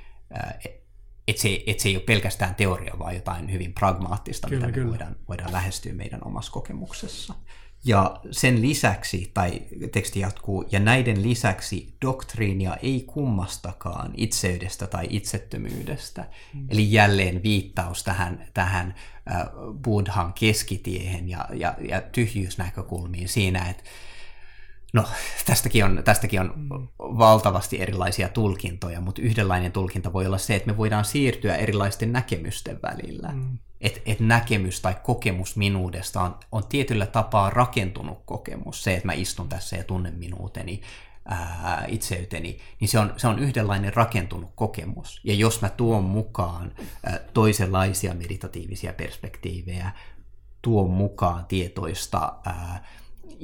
[1.28, 4.90] että se, et se ei ole pelkästään teoria, vaan jotain hyvin pragmaattista, kyllä, mitä me
[4.90, 7.34] voidaan, voidaan lähestyä meidän omassa kokemuksessa.
[7.86, 9.62] Ja sen lisäksi, tai
[9.92, 16.26] teksti jatkuu, ja näiden lisäksi doktriinia ei kummastakaan itseydestä tai itsettömyydestä.
[16.54, 16.68] Mm.
[16.70, 18.96] Eli jälleen viittaus tähän, tähän
[19.32, 19.48] äh,
[19.84, 23.84] Buddhan keskitiehen ja, ja, ja tyhjyysnäkökulmiin siinä, että
[24.94, 25.06] No,
[25.46, 26.54] tästäkin on, tästäkin on
[27.00, 32.80] valtavasti erilaisia tulkintoja, mutta yhdenlainen tulkinta voi olla se, että me voidaan siirtyä erilaisten näkemysten
[32.82, 33.32] välillä.
[33.32, 33.58] Mm.
[33.82, 38.84] Että et näkemys tai kokemus minuudesta on, on tietyllä tapaa rakentunut kokemus.
[38.84, 40.82] Se, että mä istun tässä ja tunnen minuuteni,
[41.26, 45.22] ää, itseyteni, niin se on, se on yhdenlainen rakentunut kokemus.
[45.24, 46.72] Ja jos mä tuon mukaan
[47.06, 49.92] ää, toisenlaisia meditatiivisia perspektiivejä,
[50.62, 52.84] tuon mukaan tietoista ää,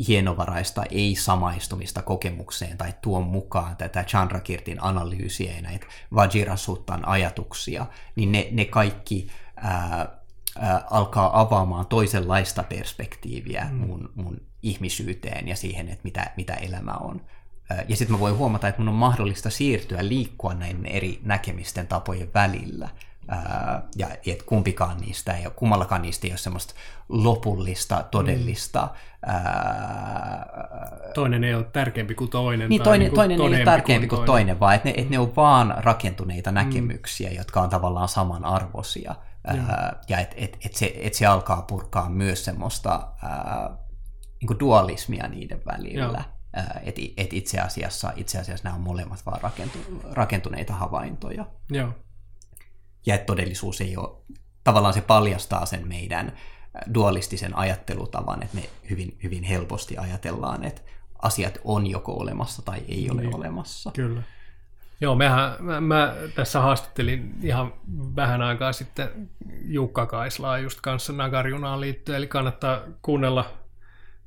[0.08, 7.86] hienovaraista ei-samaistumista kokemukseen tai tuon mukaan tätä Chandrakirtin analyysiä ja näitä Vajirasuttan ajatuksia,
[8.16, 10.08] niin ne, ne kaikki ää,
[10.60, 13.76] ää, alkaa avaamaan toisenlaista perspektiiviä mm.
[13.76, 17.22] mun, mun ihmisyyteen ja siihen, että mitä, mitä elämä on.
[17.88, 22.34] Ja sitten mä voin huomata, että mun on mahdollista siirtyä, liikkua näiden eri näkemisten tapojen
[22.34, 22.90] välillä–
[23.96, 26.74] ja et kumpikaan niistä ei ole, kummallakaan niistä ei ole semmoista
[27.10, 28.82] lopullista, todellista.
[28.82, 29.30] Mm.
[29.30, 30.48] Ää,
[31.14, 32.70] toinen ei ole tärkeämpi kuin toinen.
[32.70, 35.10] Niin, toinen, niin kuin toinen ei ole tärkeämpi kuin toinen, toinen vaan että ne, et
[35.10, 36.56] ne on vaan rakentuneita mm.
[36.56, 37.36] näkemyksiä, mm.
[37.36, 39.16] jotka on tavallaan samanarvoisia.
[39.48, 43.78] Ää, ja että et, et se, et se alkaa purkaa myös semmoista ää,
[44.42, 46.24] niin kuin dualismia niiden välillä.
[46.84, 49.80] Että et itse, asiassa, itse asiassa nämä on molemmat vaan rakentu,
[50.12, 51.46] rakentuneita havaintoja.
[51.70, 51.94] Joo
[53.08, 54.18] ja että todellisuus ei ole,
[54.64, 56.38] tavallaan se paljastaa sen meidän
[56.94, 60.82] dualistisen ajattelutavan, että me hyvin, hyvin helposti ajatellaan, että
[61.22, 63.92] asiat on joko olemassa tai ei ole niin, olemassa.
[63.92, 64.22] Kyllä.
[65.02, 67.74] Joo, mehän, mä, mä tässä haastattelin ihan
[68.16, 69.30] vähän aikaa sitten
[69.62, 73.52] Jukka Kaislaa just kanssa Nagarjunaan liittyen, eli kannattaa kuunnella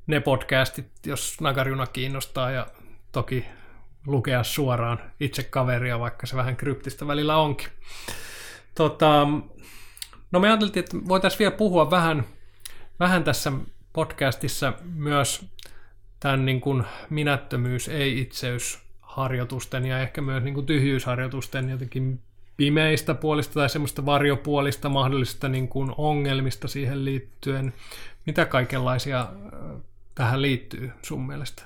[0.07, 2.67] ne podcastit, jos Nagarjuna kiinnostaa, ja
[3.11, 3.45] toki
[4.07, 7.67] lukea suoraan itse kaveria, vaikka se vähän kryptistä välillä onkin.
[8.75, 9.27] Tota,
[10.31, 12.23] no me ajateltiin, että voitaisiin vielä puhua vähän,
[12.99, 13.51] vähän tässä
[13.93, 15.45] podcastissa myös
[16.19, 22.19] tämän niin kuin minättömyys, ei-itseys harjoitusten ja ehkä myös niin kuin tyhjyysharjoitusten jotenkin
[22.57, 27.73] pimeistä puolista tai semmoista varjopuolista mahdollisista niin kuin ongelmista siihen liittyen.
[28.25, 29.27] Mitä kaikenlaisia
[30.15, 31.63] tähän liittyy sun mielestä?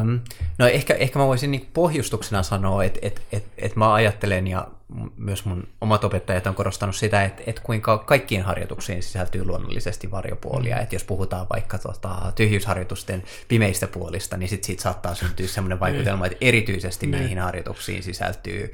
[0.00, 0.20] Um,
[0.58, 4.68] no ehkä, ehkä mä voisin niin pohjustuksena sanoa, että et, et, et mä ajattelen ja
[5.16, 10.76] myös mun omat opettajat on korostanut sitä, että, että kuinka kaikkiin harjoituksiin sisältyy luonnollisesti varjopuolia.
[10.76, 10.82] Mm.
[10.82, 16.26] Että jos puhutaan vaikka tota, tyhjyysharjoitusten pimeistä puolista, niin sit siitä saattaa syntyä sellainen vaikutelma,
[16.26, 17.10] että erityisesti mm.
[17.12, 18.72] näihin harjoituksiin sisältyy,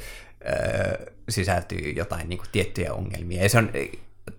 [0.48, 3.42] ö, sisältyy jotain niin kuin, tiettyjä ongelmia.
[3.42, 3.70] Ja se on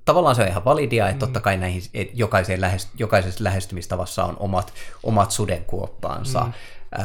[0.05, 4.35] tavallaan se on ihan validia, että totta kai näihin, että jokaiseen lähest, jokaisessa lähestymistavassa on
[4.39, 4.73] omat,
[5.03, 6.41] omat sudenkuoppaansa.
[6.41, 6.53] Mm.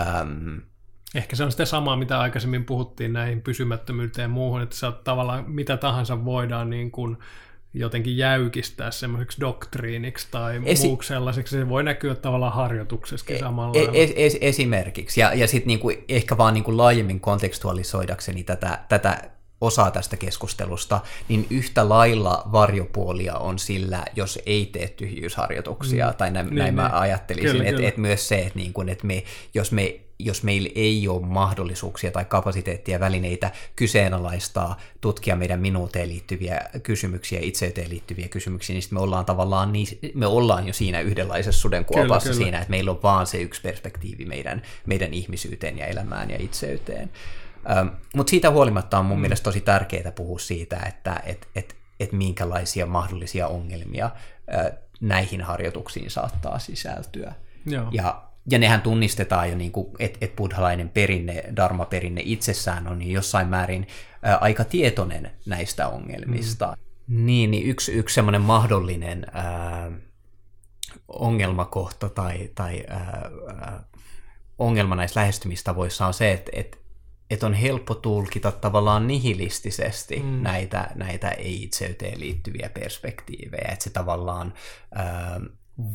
[0.00, 0.58] Ähm,
[1.14, 5.50] Ehkä se on sitä samaa, mitä aikaisemmin puhuttiin näihin pysymättömyyteen ja muuhun, että se tavallaan
[5.50, 7.16] mitä tahansa voidaan niin kuin
[7.74, 11.56] jotenkin jäykistää semmoiseksi doktriiniksi tai Esi- muuksi sellaiseksi.
[11.56, 15.20] Se voi näkyä tavallaan harjoituksessakin e- samalla e- e- es- Esimerkiksi.
[15.20, 21.46] Ja, ja sitten niinku, ehkä vaan niinku laajemmin kontekstualisoidakseni tätä, tätä osaa tästä keskustelusta, niin
[21.50, 26.14] yhtä lailla varjopuolia on sillä, jos ei tee tyhjyysharjoituksia, mm.
[26.14, 26.74] tai näin, niin, näin niin.
[26.74, 30.68] mä ajattelisin, että et myös se, että niin kun, et me, jos me jos meillä
[30.74, 38.74] ei ole mahdollisuuksia tai kapasiteettia välineitä kyseenalaistaa, tutkia meidän minuuteen liittyviä kysymyksiä, itseyteen liittyviä kysymyksiä,
[38.74, 43.02] niin me ollaan tavallaan niin, me ollaan jo siinä yhdenlaisessa sudenkuopassa siinä, että meillä on
[43.02, 47.10] vaan se yksi perspektiivi meidän, meidän ihmisyyteen ja elämään ja itseyteen.
[48.16, 49.20] Mutta siitä huolimatta on mun mm.
[49.20, 54.10] mielestä tosi tärkeää puhua siitä, että et, et, et minkälaisia mahdollisia ongelmia
[55.00, 57.32] näihin harjoituksiin saattaa sisältyä.
[57.66, 57.88] Joo.
[57.90, 63.48] Ja, ja nehän tunnistetaan jo, niin että et buddhalainen perinne, dharma-perinne itsessään on niin jossain
[63.48, 63.86] määrin
[64.22, 66.76] ää, aika tietoinen näistä ongelmista.
[67.06, 67.26] Mm.
[67.26, 69.92] Niin, niin yksi, yksi semmoinen mahdollinen ää,
[71.08, 73.30] ongelmakohta tai, tai ää,
[74.58, 76.82] ongelma näissä lähestymistavoissa on se, että, että
[77.30, 80.42] että on helppo tulkita tavallaan nihilistisesti mm.
[80.42, 84.54] näitä, näitä ei-itseyteen liittyviä perspektiivejä, että se tavallaan
[84.94, 85.40] ää,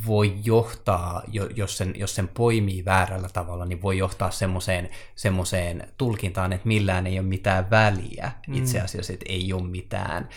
[0.07, 1.23] voi johtaa,
[1.55, 7.07] jos sen, jos sen poimii väärällä tavalla, niin voi johtaa semmoiseen, semmoiseen tulkintaan, että millään
[7.07, 8.31] ei ole mitään väliä.
[8.47, 8.53] Mm.
[8.53, 10.29] Itse asiassa, että ei ole mitään,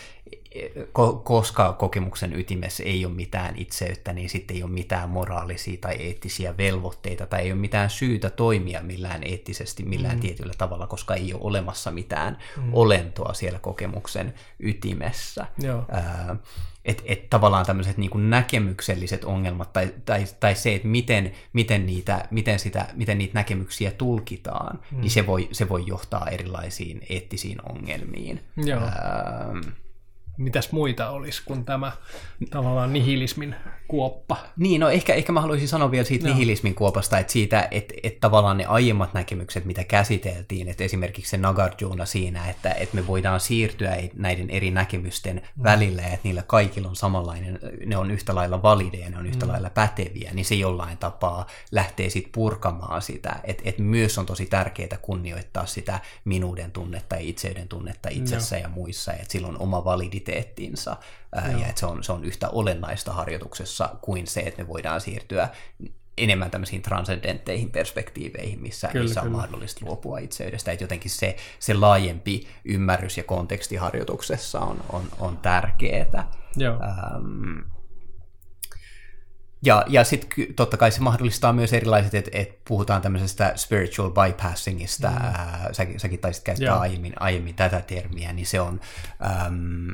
[1.23, 6.57] koska kokemuksen ytimessä ei ole mitään itseyttä, niin sitten ei ole mitään moraalisia tai eettisiä
[6.57, 10.21] velvoitteita tai ei ole mitään syytä toimia millään eettisesti millään mm.
[10.21, 12.69] tietyllä tavalla, koska ei ole olemassa mitään mm.
[12.73, 15.45] olentoa siellä kokemuksen ytimessä.
[15.59, 15.85] Joo.
[16.85, 22.27] että et tavallaan tämmöiset niinku näkemykselliset ongelmat tai, tai, tai se, että miten, miten, niitä,
[22.31, 25.01] miten, sitä, miten niitä näkemyksiä tulkitaan, mm.
[25.01, 28.39] niin se voi, se voi johtaa erilaisiin eettisiin ongelmiin.
[28.57, 28.81] Joo.
[28.81, 29.53] Ää,
[30.41, 31.91] mitäs muita olisi kuin tämä
[32.49, 33.55] tavallaan nihilismin
[33.91, 34.37] kuoppa.
[34.57, 36.33] Niin, no ehkä, ehkä mä haluaisin sanoa vielä siitä no.
[36.33, 41.37] nihilismin kuopasta, että siitä, että, että tavallaan ne aiemmat näkemykset, mitä käsiteltiin, että esimerkiksi se
[41.37, 45.63] Nagarjuna siinä, että, että me voidaan siirtyä näiden eri näkemysten mm.
[45.63, 49.51] välillä, että niillä kaikilla on samanlainen, ne on yhtä lailla valideja, ne on yhtä mm.
[49.51, 54.45] lailla päteviä, niin se jollain tapaa lähtee sitten purkamaan sitä, että, että myös on tosi
[54.45, 58.61] tärkeää kunnioittaa sitä minuuden tunnetta ja itseyden tunnetta itsessä no.
[58.61, 60.97] ja muissa, että sillä on oma validiteettinsa
[61.35, 65.01] ää, ja että se on, se on yhtä olennaista harjoituksessa kuin se, että me voidaan
[65.01, 65.49] siirtyä
[66.17, 69.37] enemmän tämmöisiin transcendentteihin perspektiiveihin, missä, kyllä, missä on kyllä.
[69.37, 70.71] mahdollista luopua itseydestä.
[70.71, 76.31] Että jotenkin se, se laajempi ymmärrys ja konteksti harjoituksessa on, on, on tärkeää.
[76.57, 76.79] Joo.
[76.83, 77.59] Ähm,
[79.65, 85.09] ja, ja sitten totta kai se mahdollistaa myös erilaiset, että et puhutaan tämmöisestä spiritual bypassingista,
[85.09, 85.17] mm.
[85.17, 88.79] ää, säkin, säkin taisit käyttää aiemmin, aiemmin tätä termiä, niin se on...
[89.25, 89.89] Ähm,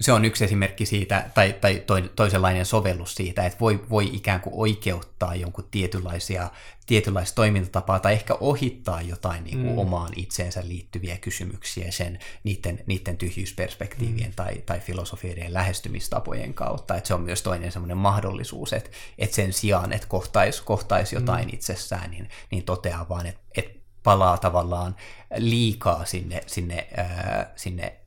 [0.00, 1.84] se on yksi esimerkki siitä, tai, tai
[2.16, 6.50] toisenlainen sovellus siitä, että voi, voi ikään kuin oikeuttaa jonkun tietynlaisia,
[6.86, 9.78] tietynlaista toimintatapaa tai ehkä ohittaa jotain niin kuin mm.
[9.78, 14.36] omaan itseensä liittyviä kysymyksiä sen niiden, niiden tyhjyysperspektiivien mm.
[14.36, 16.96] tai, tai filosofioiden lähestymistapojen kautta.
[16.96, 21.44] Että se on myös toinen semmoinen mahdollisuus, että, että sen sijaan, että kohtaisi kohtais jotain
[21.44, 21.54] mm.
[21.54, 24.96] itsessään, niin, niin toteaa vaan, että, että palaa tavallaan
[25.36, 27.97] liikaa sinne, sinne, äh, sinne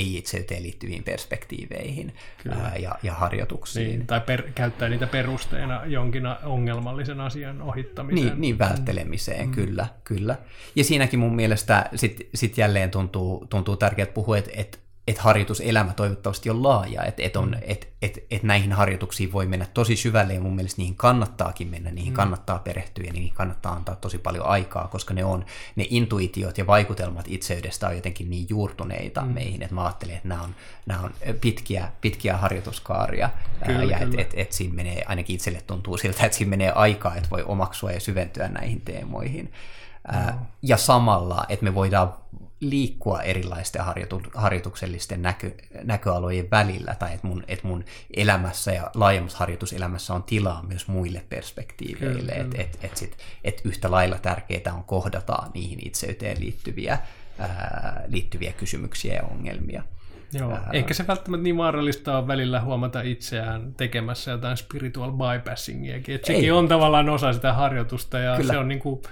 [0.00, 2.14] ei-itseyteen liittyviin perspektiiveihin
[2.50, 3.88] ää, ja, ja harjoituksiin.
[3.88, 8.26] Niin, tai per, käyttää niitä perusteena jonkin ongelmallisen asian ohittamiseen.
[8.26, 9.54] Niin, niin välttelemiseen, mm.
[9.54, 10.36] kyllä, kyllä.
[10.74, 14.80] Ja siinäkin mun mielestä sit, sit jälleen tuntuu, tuntuu tärkeää puhua, että et
[15.10, 19.66] että harjoituselämä toivottavasti on laaja, että et on, et, et, et näihin harjoituksiin voi mennä
[19.74, 22.16] tosi syvälle ja mun mielestä niihin kannattaakin mennä, niihin mm.
[22.16, 25.44] kannattaa perehtyä ja niihin kannattaa antaa tosi paljon aikaa, koska ne on,
[25.76, 29.28] ne intuitiot ja vaikutelmat itseydestä on jotenkin niin juurtuneita mm.
[29.28, 30.54] meihin, että mä ajattelen, että nämä on,
[30.86, 33.30] nämä on pitkiä, pitkiä harjoituskaaria
[33.66, 37.16] kyllä, ja että et, et siinä menee, ainakin itselle tuntuu siltä, että siinä menee aikaa,
[37.16, 39.52] että voi omaksua ja syventyä näihin teemoihin.
[40.12, 40.38] Mm.
[40.62, 42.14] Ja samalla, että me voidaan
[42.60, 45.50] liikkua erilaisten harjoitu, harjoituksellisten näkö,
[45.84, 47.84] näköalojen välillä, tai että mun, et mun
[48.16, 53.90] elämässä ja laajemmassa harjoituselämässä on tilaa myös muille perspektiiveille, että et, et sit, et yhtä
[53.90, 56.98] lailla tärkeää on kohdata niihin itseyteen liittyviä,
[57.38, 59.82] ää, liittyviä kysymyksiä ja ongelmia.
[60.32, 66.14] Joo, ää, eikä se välttämättä niin vaarallista ole välillä huomata itseään tekemässä jotain spiritual bypassingiakin,
[66.14, 66.50] että sekin ei.
[66.50, 68.52] on tavallaan osa sitä harjoitusta, ja Kyllä.
[68.52, 69.02] se on niin kuin,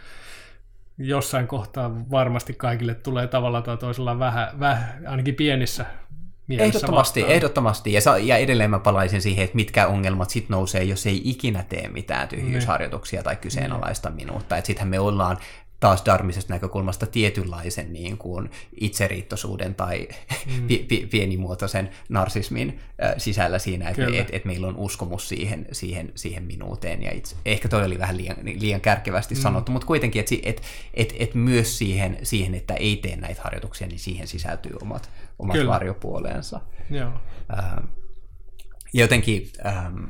[0.98, 5.86] jossain kohtaa varmasti kaikille tulee tavalla tai toisella vähän, vähän ainakin pienissä
[6.50, 7.36] Ehdottomasti, vastaan.
[7.36, 7.92] ehdottomasti.
[7.92, 11.88] Ja, ja edelleen mä palaisin siihen, että mitkä ongelmat sit nousee, jos ei ikinä tee
[11.88, 14.56] mitään tyhjyysharjoituksia tai kyseenalaista minuutta.
[14.56, 15.36] Että sittenhän me ollaan
[15.80, 18.50] taas darmisesta näkökulmasta tietynlaisen niin kuin
[18.80, 20.08] itseriittoisuuden tai
[20.46, 20.68] mm.
[21.10, 26.44] pienimuotoisen narsismin äh, sisällä siinä, että me, et, et meillä on uskomus siihen, siihen, siihen
[26.44, 27.02] minuuteen.
[27.02, 29.40] Ja itse, ehkä toi oli vähän liian, liian kärkevästi mm.
[29.40, 30.62] sanottu, mutta kuitenkin, että et,
[30.94, 35.66] et, et myös siihen, siihen, että ei tee näitä harjoituksia, niin siihen sisältyy omat, omat
[35.66, 36.60] varjopuoleensa.
[36.90, 37.12] Joo.
[37.58, 37.84] Ähm,
[38.92, 39.50] jotenkin...
[39.66, 40.04] Ähm,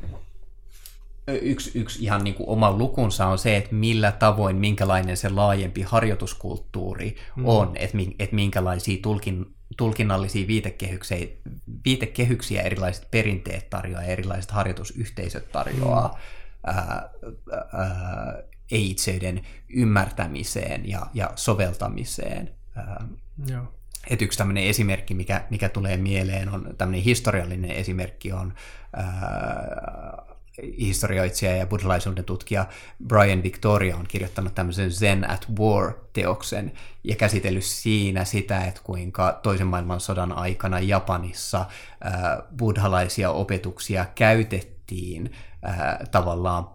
[1.33, 5.81] yksi, yksi ihan niin kuin oma lukunsa on se, että millä tavoin, minkälainen se laajempi
[5.81, 7.45] harjoituskulttuuri mm.
[7.45, 11.27] on, että, että minkälaisia tulkin, tulkinnallisia viitekehyksiä,
[11.85, 16.07] viitekehyksiä erilaiset perinteet tarjoaa ja erilaiset harjoitusyhteisöt tarjoaa.
[16.07, 16.19] Mm.
[16.63, 17.09] Ää,
[17.73, 22.49] ää, ei-itseyden ymmärtämiseen ja, ja soveltamiseen.
[23.47, 23.73] Joo.
[24.09, 28.53] Et yksi tämmöinen esimerkki, mikä, mikä tulee mieleen, on tämmöinen historiallinen esimerkki, on
[28.93, 30.28] ää,
[30.79, 32.65] historioitsija ja buddhalaisuuden tutkija
[33.07, 36.71] Brian Victoria on kirjoittanut tämmöisen Zen at War-teoksen
[37.03, 41.65] ja käsitellyt siinä sitä, että kuinka toisen maailmansodan aikana Japanissa
[42.57, 45.31] buddhalaisia opetuksia käytettiin
[46.11, 46.69] tavallaan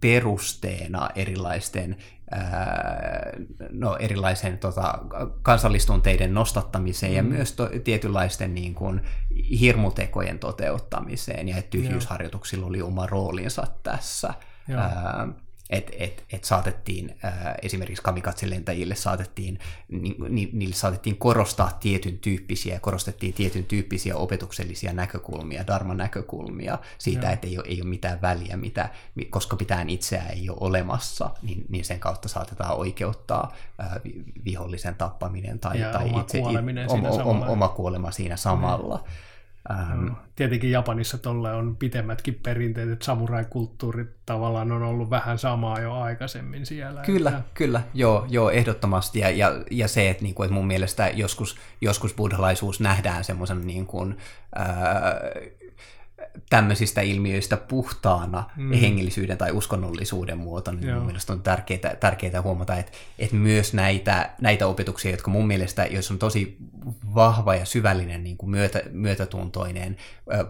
[0.00, 1.96] perusteena erilaisten
[3.70, 4.98] no, erilaisen tota,
[5.42, 7.16] kansallistunteiden nostattamiseen mm.
[7.16, 9.00] ja myös to, tietynlaisten niin kuin,
[9.60, 14.34] hirmutekojen toteuttamiseen ja että tyhjyysharjoituksilla oli oma roolinsa tässä.
[14.76, 15.28] Ää,
[15.72, 19.58] että et, et saatettiin ää, esimerkiksi kamikatselentäjille saatettiin,
[19.88, 27.46] ni, ni, niille saatettiin korostaa tietyn tyyppisiä, korostettiin tietyn tyyppisiä opetuksellisia näkökulmia, dharma-näkökulmia siitä, että
[27.46, 28.88] ei ole, ei ole mitään väliä, mitä,
[29.30, 34.00] koska pitään itseään ei ole olemassa, niin, niin sen kautta saatetaan oikeuttaa ää,
[34.44, 37.46] vihollisen tappaminen tai, ja tai oma itse, kuoleminen oma, siinä oma, samalla.
[37.46, 38.96] oma kuolema siinä samalla.
[38.96, 39.31] Mm.
[39.70, 45.94] Ähm, Tietenkin Japanissa tolle on pitemmätkin perinteet, että samurai-kulttuuri tavallaan on ollut vähän samaa jo
[45.94, 47.02] aikaisemmin siellä.
[47.02, 47.42] Kyllä, että...
[47.54, 49.18] kyllä, joo, joo ehdottomasti.
[49.18, 53.66] Ja, ja, ja se, että, niin kuin, että mun mielestä joskus, joskus buddhalaisuus nähdään semmoisen
[53.66, 54.16] niin kuin,
[54.54, 55.20] ää,
[56.50, 58.72] tämmöisistä ilmiöistä puhtaana mm.
[58.72, 60.98] hengellisyyden tai uskonnollisuuden muotona, niin Joo.
[60.98, 65.86] mun mielestä on tärkeää, tärkeää huomata, että, että myös näitä, näitä opetuksia, jotka mun mielestä,
[65.86, 66.56] jos on tosi
[67.14, 69.96] vahva ja syvällinen niin kuin myötä, myötätuntoinen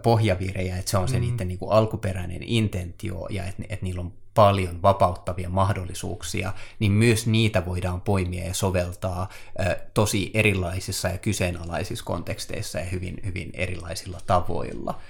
[0.03, 1.20] pohjavire, ja että se on se mm.
[1.20, 7.26] niiden niin kuin alkuperäinen intentio, ja että, että niillä on paljon vapauttavia mahdollisuuksia, niin myös
[7.26, 9.28] niitä voidaan poimia ja soveltaa
[9.61, 15.01] ö, tosi erilaisissa ja kyseenalaisissa konteksteissa ja hyvin, hyvin erilaisilla tavoilla.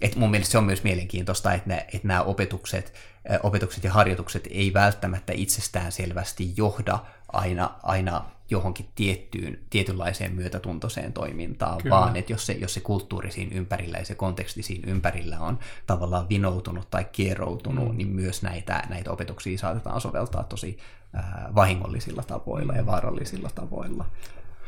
[0.00, 2.94] Et mun mielestä se on myös mielenkiintoista, että, ne, että nämä opetukset,
[3.42, 6.98] opetukset ja harjoitukset ei välttämättä itsestään selvästi johda
[7.32, 11.96] aina, aina johonkin tiettyyn, tietynlaiseen myötätuntoiseen toimintaan, Kyllä.
[11.96, 15.58] vaan että jos se, jos se kulttuuri siinä ympärillä ja se konteksti siinä ympärillä on
[15.86, 17.96] tavallaan vinoutunut tai kieroutunut, mm.
[17.96, 20.78] niin myös näitä, näitä opetuksia saatetaan soveltaa tosi
[21.16, 21.24] äh,
[21.54, 24.04] vahingollisilla tavoilla ja vaarallisilla tavoilla.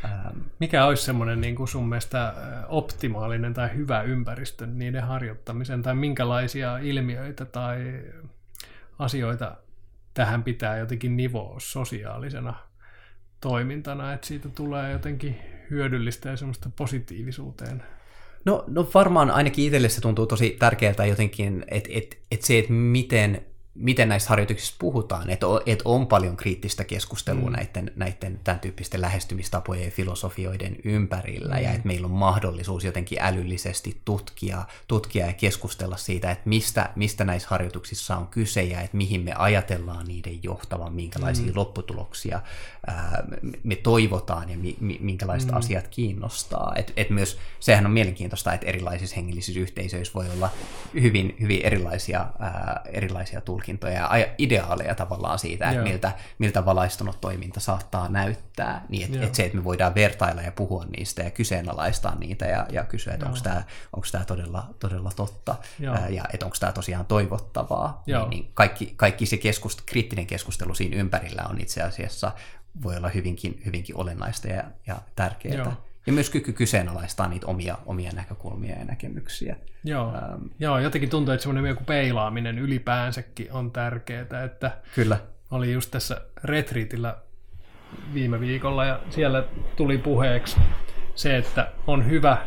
[0.05, 2.35] Ähm, Mikä olisi semmoinen niin kuin sun mielestä
[2.69, 8.03] optimaalinen tai hyvä ympäristö niiden harjoittamisen, tai minkälaisia ilmiöitä tai
[8.99, 9.57] asioita
[10.15, 12.55] tähän pitää jotenkin nivoa sosiaalisena
[13.41, 15.39] toimintana, että siitä tulee jotenkin
[15.71, 17.83] hyödyllistä ja semmoista positiivisuuteen?
[18.45, 22.73] No, no varmaan ainakin itselle se tuntuu tosi tärkeältä jotenkin, että et, et se, että
[22.73, 27.57] miten miten näissä harjoituksissa puhutaan, että on, että on paljon kriittistä keskustelua mm.
[27.57, 31.63] näiden, näiden tämän tyyppisten lähestymistapojen ja filosofioiden ympärillä, mm.
[31.63, 37.25] ja että meillä on mahdollisuus jotenkin älyllisesti tutkia, tutkia ja keskustella siitä, että mistä, mistä
[37.25, 41.53] näissä harjoituksissa on kyse, ja että mihin me ajatellaan niiden johtavan, minkälaisia mm.
[41.57, 42.41] lopputuloksia
[42.87, 43.25] ää,
[43.63, 45.57] me toivotaan, ja mi, mi, minkälaiset mm.
[45.57, 46.73] asiat kiinnostaa.
[46.77, 50.51] Et, et myös, sehän on mielenkiintoista, että erilaisissa hengellisissä yhteisöissä voi olla
[50.95, 57.21] hyvin, hyvin erilaisia, ää, erilaisia tulkintoja tulkintoja ja ideaaleja tavallaan siitä, että miltä, miltä valaistunut
[57.21, 61.31] toiminta saattaa näyttää, niin että et se, että me voidaan vertailla ja puhua niistä ja
[61.31, 65.57] kyseenalaistaa niitä ja, ja kysyä, että onko tämä onko tämä todella, todella totta
[65.89, 70.75] Ää, ja että onko tämä tosiaan toivottavaa, niin, niin kaikki, kaikki se keskust, kriittinen keskustelu
[70.75, 72.33] siinä ympärillä on itse asiassa
[72.83, 75.55] voi olla hyvinkin, hyvinkin olennaista ja, ja tärkeää.
[75.55, 75.73] Joo.
[76.07, 79.57] Ja myös kyky kyseenalaistaa niitä omia, omia näkökulmia ja näkemyksiä.
[79.85, 80.43] Joo, ähm.
[80.59, 84.45] Joo jotenkin tuntuu, että semmoinen joku peilaaminen ylipäänsäkin on tärkeää.
[84.45, 85.19] Että Kyllä.
[85.51, 87.17] Oli just tässä retriitillä
[88.15, 89.45] viime viikolla ja siellä
[89.77, 90.57] tuli puheeksi
[91.15, 92.39] se, että on hyvä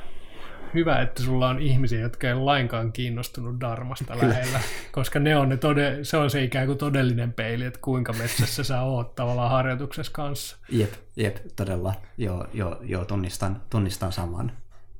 [0.75, 4.59] hyvä, että sulla on ihmisiä, jotka ei ole lainkaan kiinnostunut Darmasta lähellä,
[4.91, 8.63] koska ne on ne tode, se on se ikään kuin todellinen peili, että kuinka metsässä
[8.63, 10.57] sä oot tavallaan harjoituksessa kanssa.
[10.69, 11.93] Jep, jep, todella.
[12.17, 14.51] Joo, joo, joo tunnistan, tunnistan saman.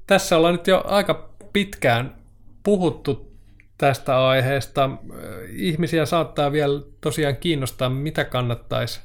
[0.08, 2.16] Tässä ollaan nyt jo aika pitkään
[2.64, 3.36] puhuttu
[3.78, 4.90] tästä aiheesta.
[5.50, 9.02] Ihmisiä saattaa vielä tosiaan kiinnostaa, mitä kannattaisi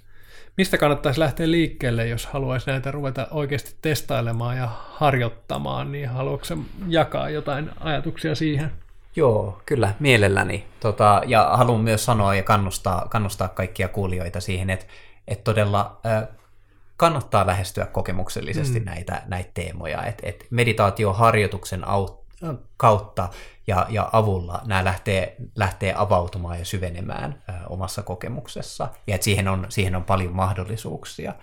[0.57, 6.47] mistä kannattaisi lähteä liikkeelle, jos haluaisi näitä ruveta oikeasti testailemaan ja harjoittamaan, niin haluatko
[6.89, 8.73] jakaa jotain ajatuksia siihen?
[9.17, 10.67] Joo, kyllä, mielelläni.
[10.81, 14.87] Tota, ja haluan myös sanoa ja kannustaa, kannustaa kaikkia kuulijoita siihen, että,
[15.29, 16.29] että todella äh,
[16.97, 18.85] kannattaa lähestyä kokemuksellisesti mm.
[18.85, 20.05] näitä, näitä teemoja.
[20.05, 22.20] Et, et meditaatioharjoituksen aut,
[22.77, 23.29] kautta
[23.67, 29.49] ja, ja avulla nämä lähtee, lähtee avautumaan ja syvenemään ö, omassa kokemuksessa, ja että siihen
[29.49, 31.35] on, siihen on paljon mahdollisuuksia.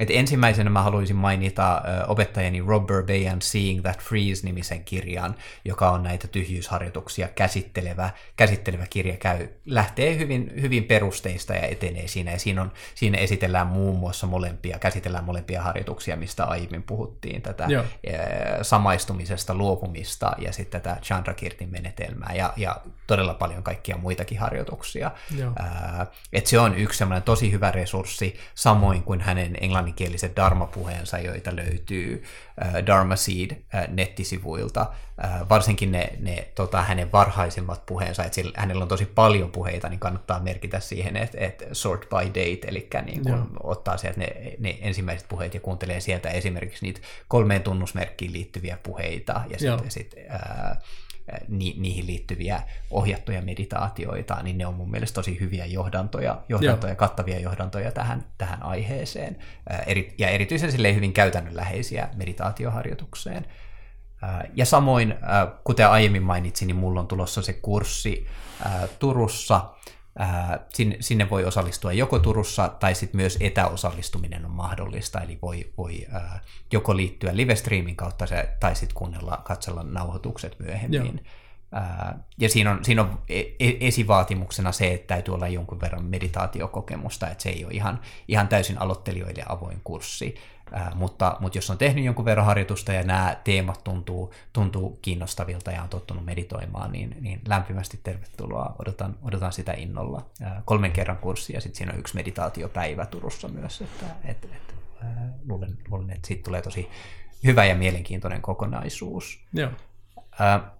[0.00, 5.34] Et ensimmäisenä mä haluaisin mainita opettajani Rob Burbayan Seeing That Freeze-nimisen kirjan,
[5.64, 9.16] joka on näitä tyhjyysharjoituksia käsittelevä, käsittelevä kirja.
[9.16, 12.30] Käy, lähtee hyvin, hyvin perusteista ja etenee siinä.
[12.30, 17.66] Ja siinä, on, siinä esitellään muun muassa molempia, käsitellään molempia harjoituksia, mistä aiemmin puhuttiin, tätä
[17.68, 17.84] Joo.
[18.62, 22.76] samaistumisesta, luopumista ja sitten tätä Chandrakirtin menetelmää ja, ja
[23.06, 25.10] todella paljon kaikkia muitakin harjoituksia.
[25.58, 29.56] Ää, et se on yksi semmoinen tosi hyvä resurssi, samoin kuin hänen
[29.90, 32.22] englanninkieliset Dharma-puheensa, joita löytyy
[32.64, 34.86] äh, Dharma Seed äh, nettisivuilta,
[35.24, 39.88] äh, varsinkin ne, ne tota, hänen varhaisimmat puheensa, että sillä, hänellä on tosi paljon puheita,
[39.88, 44.56] niin kannattaa merkitä siihen, että, että sort by date, eli niin kun ottaa sieltä ne,
[44.58, 50.14] ne ensimmäiset puheet ja kuuntelee sieltä esimerkiksi niitä kolmeen tunnusmerkkiin liittyviä puheita, ja sitten sit,
[50.30, 50.78] äh,
[51.48, 57.40] ni, niihin liittyviä ohjattuja meditaatioita, niin ne on mun mielestä tosi hyviä johdantoja, johdantoja kattavia
[57.40, 59.36] johdantoja tähän, tähän aiheeseen,
[60.18, 63.46] ja erityisen hyvin käytännönläheisiä meditaatioharjoitukseen.
[64.54, 65.14] Ja samoin,
[65.64, 68.26] kuten aiemmin mainitsin, niin mulla on tulossa se kurssi
[68.98, 69.74] Turussa,
[70.68, 76.06] sinne, sinne voi osallistua joko Turussa tai sitten myös etäosallistuminen on mahdollista, eli voi, voi
[76.72, 81.14] joko liittyä livestreamin kautta se, tai sitten kuunnella, katsella nauhoitukset myöhemmin.
[81.14, 81.40] Joo.
[82.38, 87.28] Ja siinä on, siinä on e, e, esivaatimuksena se, että täytyy olla jonkun verran meditaatiokokemusta,
[87.28, 90.34] että se ei ole ihan, ihan täysin aloittelijoille avoin kurssi.
[90.72, 95.70] Ää, mutta, mutta jos on tehnyt jonkun verran harjoitusta ja nämä teemat tuntuu, tuntuu kiinnostavilta
[95.70, 98.74] ja on tottunut meditoimaan, niin, niin lämpimästi tervetuloa.
[98.78, 100.26] Odotan, odotan sitä innolla.
[100.42, 103.80] Ää, kolmen kerran kurssi ja sitten siinä on yksi meditaatiopäivä Turussa myös.
[103.80, 106.88] Että, et, et, ää, luulen, luulen, että siitä tulee tosi
[107.44, 109.44] hyvä ja mielenkiintoinen kokonaisuus.
[109.52, 109.70] Joo.
[110.38, 110.79] Ää,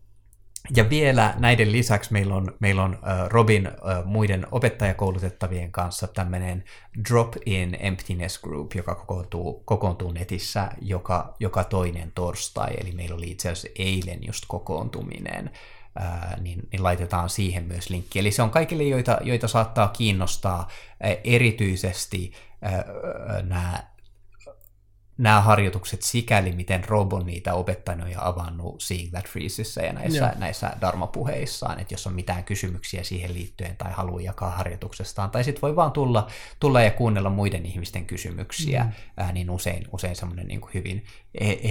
[0.76, 2.98] ja vielä näiden lisäksi meillä on, meillä on
[3.28, 3.68] Robin
[4.04, 6.64] muiden opettajakoulutettavien kanssa tämmöinen
[7.08, 13.48] Drop-in Emptiness Group, joka kokoontuu, kokoontuu netissä joka, joka toinen torstai, eli meillä oli itse
[13.48, 15.50] asiassa eilen just kokoontuminen,
[16.40, 18.18] niin, niin laitetaan siihen myös linkki.
[18.18, 20.68] Eli se on kaikille, joita, joita saattaa kiinnostaa
[21.24, 22.32] erityisesti
[23.42, 23.90] nämä
[25.20, 30.24] nämä harjoitukset sikäli, miten Rob on niitä opettanut ja avannut Seeing That Freezessä ja näissä,
[30.24, 30.38] Joo.
[30.38, 35.62] näissä Dharma-puheissaan, että jos on mitään kysymyksiä siihen liittyen tai haluaa jakaa harjoituksestaan, tai sitten
[35.62, 36.26] voi vaan tulla,
[36.60, 39.34] tulla ja kuunnella muiden ihmisten kysymyksiä, mm.
[39.34, 41.04] niin usein, usein semmoinen niin kuin hyvin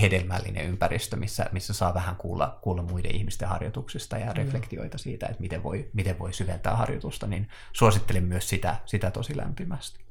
[0.02, 5.42] hedelmällinen ympäristö, missä, missä saa vähän kuulla, kuulla muiden ihmisten harjoituksista ja reflektioita siitä, että
[5.42, 10.10] miten voi, miten voi syventää harjoitusta, niin suosittelen myös sitä, sitä tosi lämpimästi.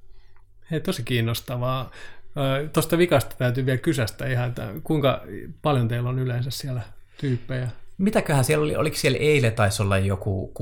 [0.70, 1.90] Hei, tosi kiinnostavaa.
[2.72, 5.24] Tuosta vikasta täytyy vielä kysästä ihan, että kuinka
[5.62, 6.82] paljon teillä on yleensä siellä
[7.20, 7.68] tyyppejä?
[7.98, 10.52] Mitäköhän siellä oli, oliko siellä eilen taisi olla joku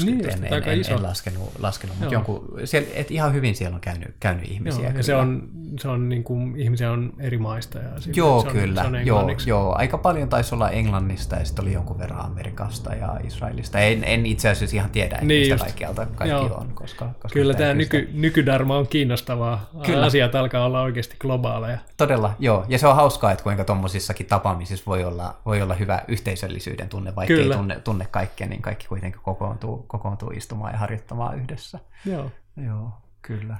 [0.00, 3.74] 16-20, niin, en, en, en, en, laskenut, laskenut mutta jonkun, siellä, et ihan hyvin siellä
[3.74, 4.84] on käynyt, käynyt ihmisiä.
[4.84, 5.48] Joo, ja se on,
[5.80, 7.78] se on niin kuin, ihmisiä on eri maista.
[7.78, 11.36] Ja sille, joo, se on, kyllä, se on joo, joo, aika paljon taisi olla Englannista
[11.36, 13.80] ja sitten oli jonkun verran Amerikasta ja Israelista.
[13.80, 15.64] En, en itse asiassa ihan tiedä, niin mistä just.
[15.64, 16.54] kaikkialta kaikki joo.
[16.54, 16.70] on.
[16.74, 19.70] Koska, koska kyllä tämä nyky, nykydarma on kiinnostavaa.
[19.86, 20.06] Kyllä.
[20.06, 21.78] Asiat alkaa olla oikeasti globaaleja.
[21.96, 22.64] Todella, joo.
[22.68, 26.88] Ja se on hauskaa, että kuinka tuommoisissakin tapaamisissa voi olla, voi olla hyvä yhteys yhteisöllisyyden
[26.88, 27.54] tunne, vaikka Kyllä.
[27.54, 31.78] ei tunne, tunne kaikkea, niin kaikki kuitenkin kokoontuu, kokoontuu istumaan ja harjoittamaan yhdessä.
[32.06, 32.30] Joo.
[32.66, 32.90] Joo,
[33.22, 33.56] kyllä.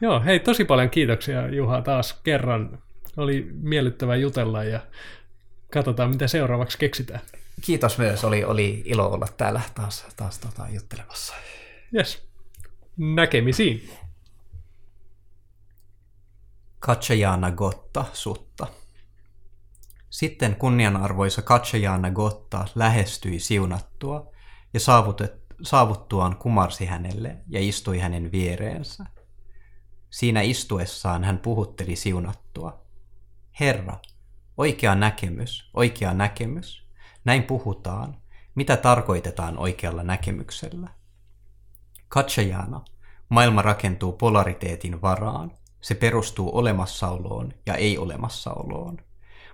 [0.00, 2.78] Joo, hei tosi paljon kiitoksia Juha taas kerran.
[3.16, 4.80] Oli miellyttävää jutella ja
[5.72, 7.20] katsotaan mitä seuraavaksi keksitään.
[7.60, 11.34] Kiitos myös, oli, oli ilo olla täällä taas, taas tota, juttelemassa.
[11.94, 12.28] Yes.
[12.96, 13.90] Näkemisiin.
[16.78, 18.66] Katsajana Gotta sutta.
[20.14, 24.32] Sitten kunnianarvoisa Katsajana Gotta lähestyi siunattua
[24.74, 24.80] ja
[25.62, 29.06] saavuttuaan kumarsi hänelle ja istui hänen viereensä.
[30.10, 32.84] Siinä istuessaan hän puhutteli siunattua.
[33.60, 33.98] Herra,
[34.56, 36.88] oikea näkemys, oikea näkemys.
[37.24, 38.16] Näin puhutaan.
[38.54, 40.88] Mitä tarkoitetaan oikealla näkemyksellä?
[42.08, 42.84] Katsajana,
[43.28, 45.52] maailma rakentuu polariteetin varaan.
[45.80, 48.98] Se perustuu olemassaoloon ja ei-olemassaoloon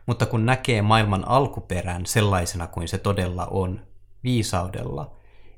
[0.07, 3.87] mutta kun näkee maailman alkuperän sellaisena kuin se todella on,
[4.25, 5.17] viisaudella,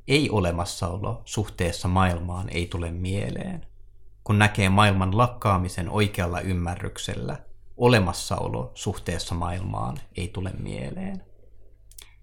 [0.09, 3.67] ei olemassaolo suhteessa maailmaan ei tule mieleen.
[4.25, 7.37] Kun näkee maailman lakkaamisen oikealla ymmärryksellä,
[7.77, 11.25] olemassaolo suhteessa maailmaan ei tule mieleen.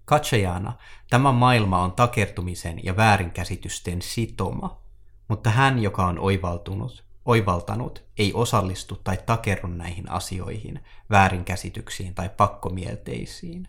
[0.04, 0.72] Katsojana,
[1.10, 4.82] tämä maailma on takertumisen ja väärinkäsitysten sitoma,
[5.28, 13.68] mutta hän, joka on oivaltunut, oivaltanut ei osallistu tai takerru näihin asioihin, väärinkäsityksiin tai pakkomielteisiin.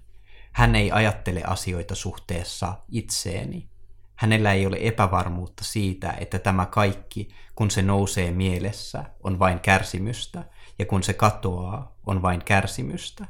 [0.51, 3.69] Hän ei ajattele asioita suhteessa itseeni.
[4.15, 10.43] Hänellä ei ole epävarmuutta siitä, että tämä kaikki, kun se nousee mielessä, on vain kärsimystä,
[10.79, 13.27] ja kun se katoaa, on vain kärsimystä.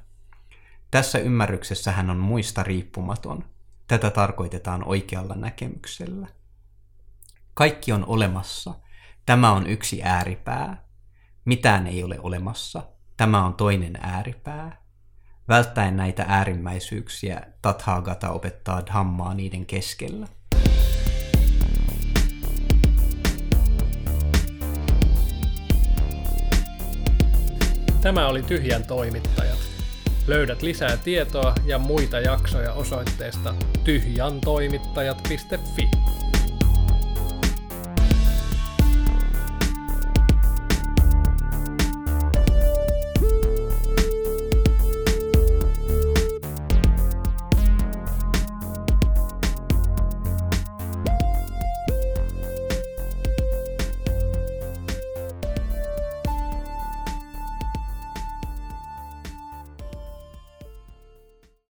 [0.91, 3.45] Tässä ymmärryksessä hän on muista riippumaton.
[3.87, 6.27] Tätä tarkoitetaan oikealla näkemyksellä.
[7.53, 8.73] Kaikki on olemassa.
[9.25, 10.83] Tämä on yksi ääripää.
[11.45, 12.83] Mitään ei ole olemassa.
[13.17, 14.81] Tämä on toinen ääripää.
[15.47, 20.27] Välttäen näitä äärimmäisyyksiä Tathagata opettaa Dhammaa niiden keskellä.
[28.01, 29.59] Tämä oli Tyhjän toimittajat.
[30.27, 33.53] Löydät lisää tietoa ja muita jaksoja osoitteesta
[33.83, 35.89] tyhjantoimittajat.fi.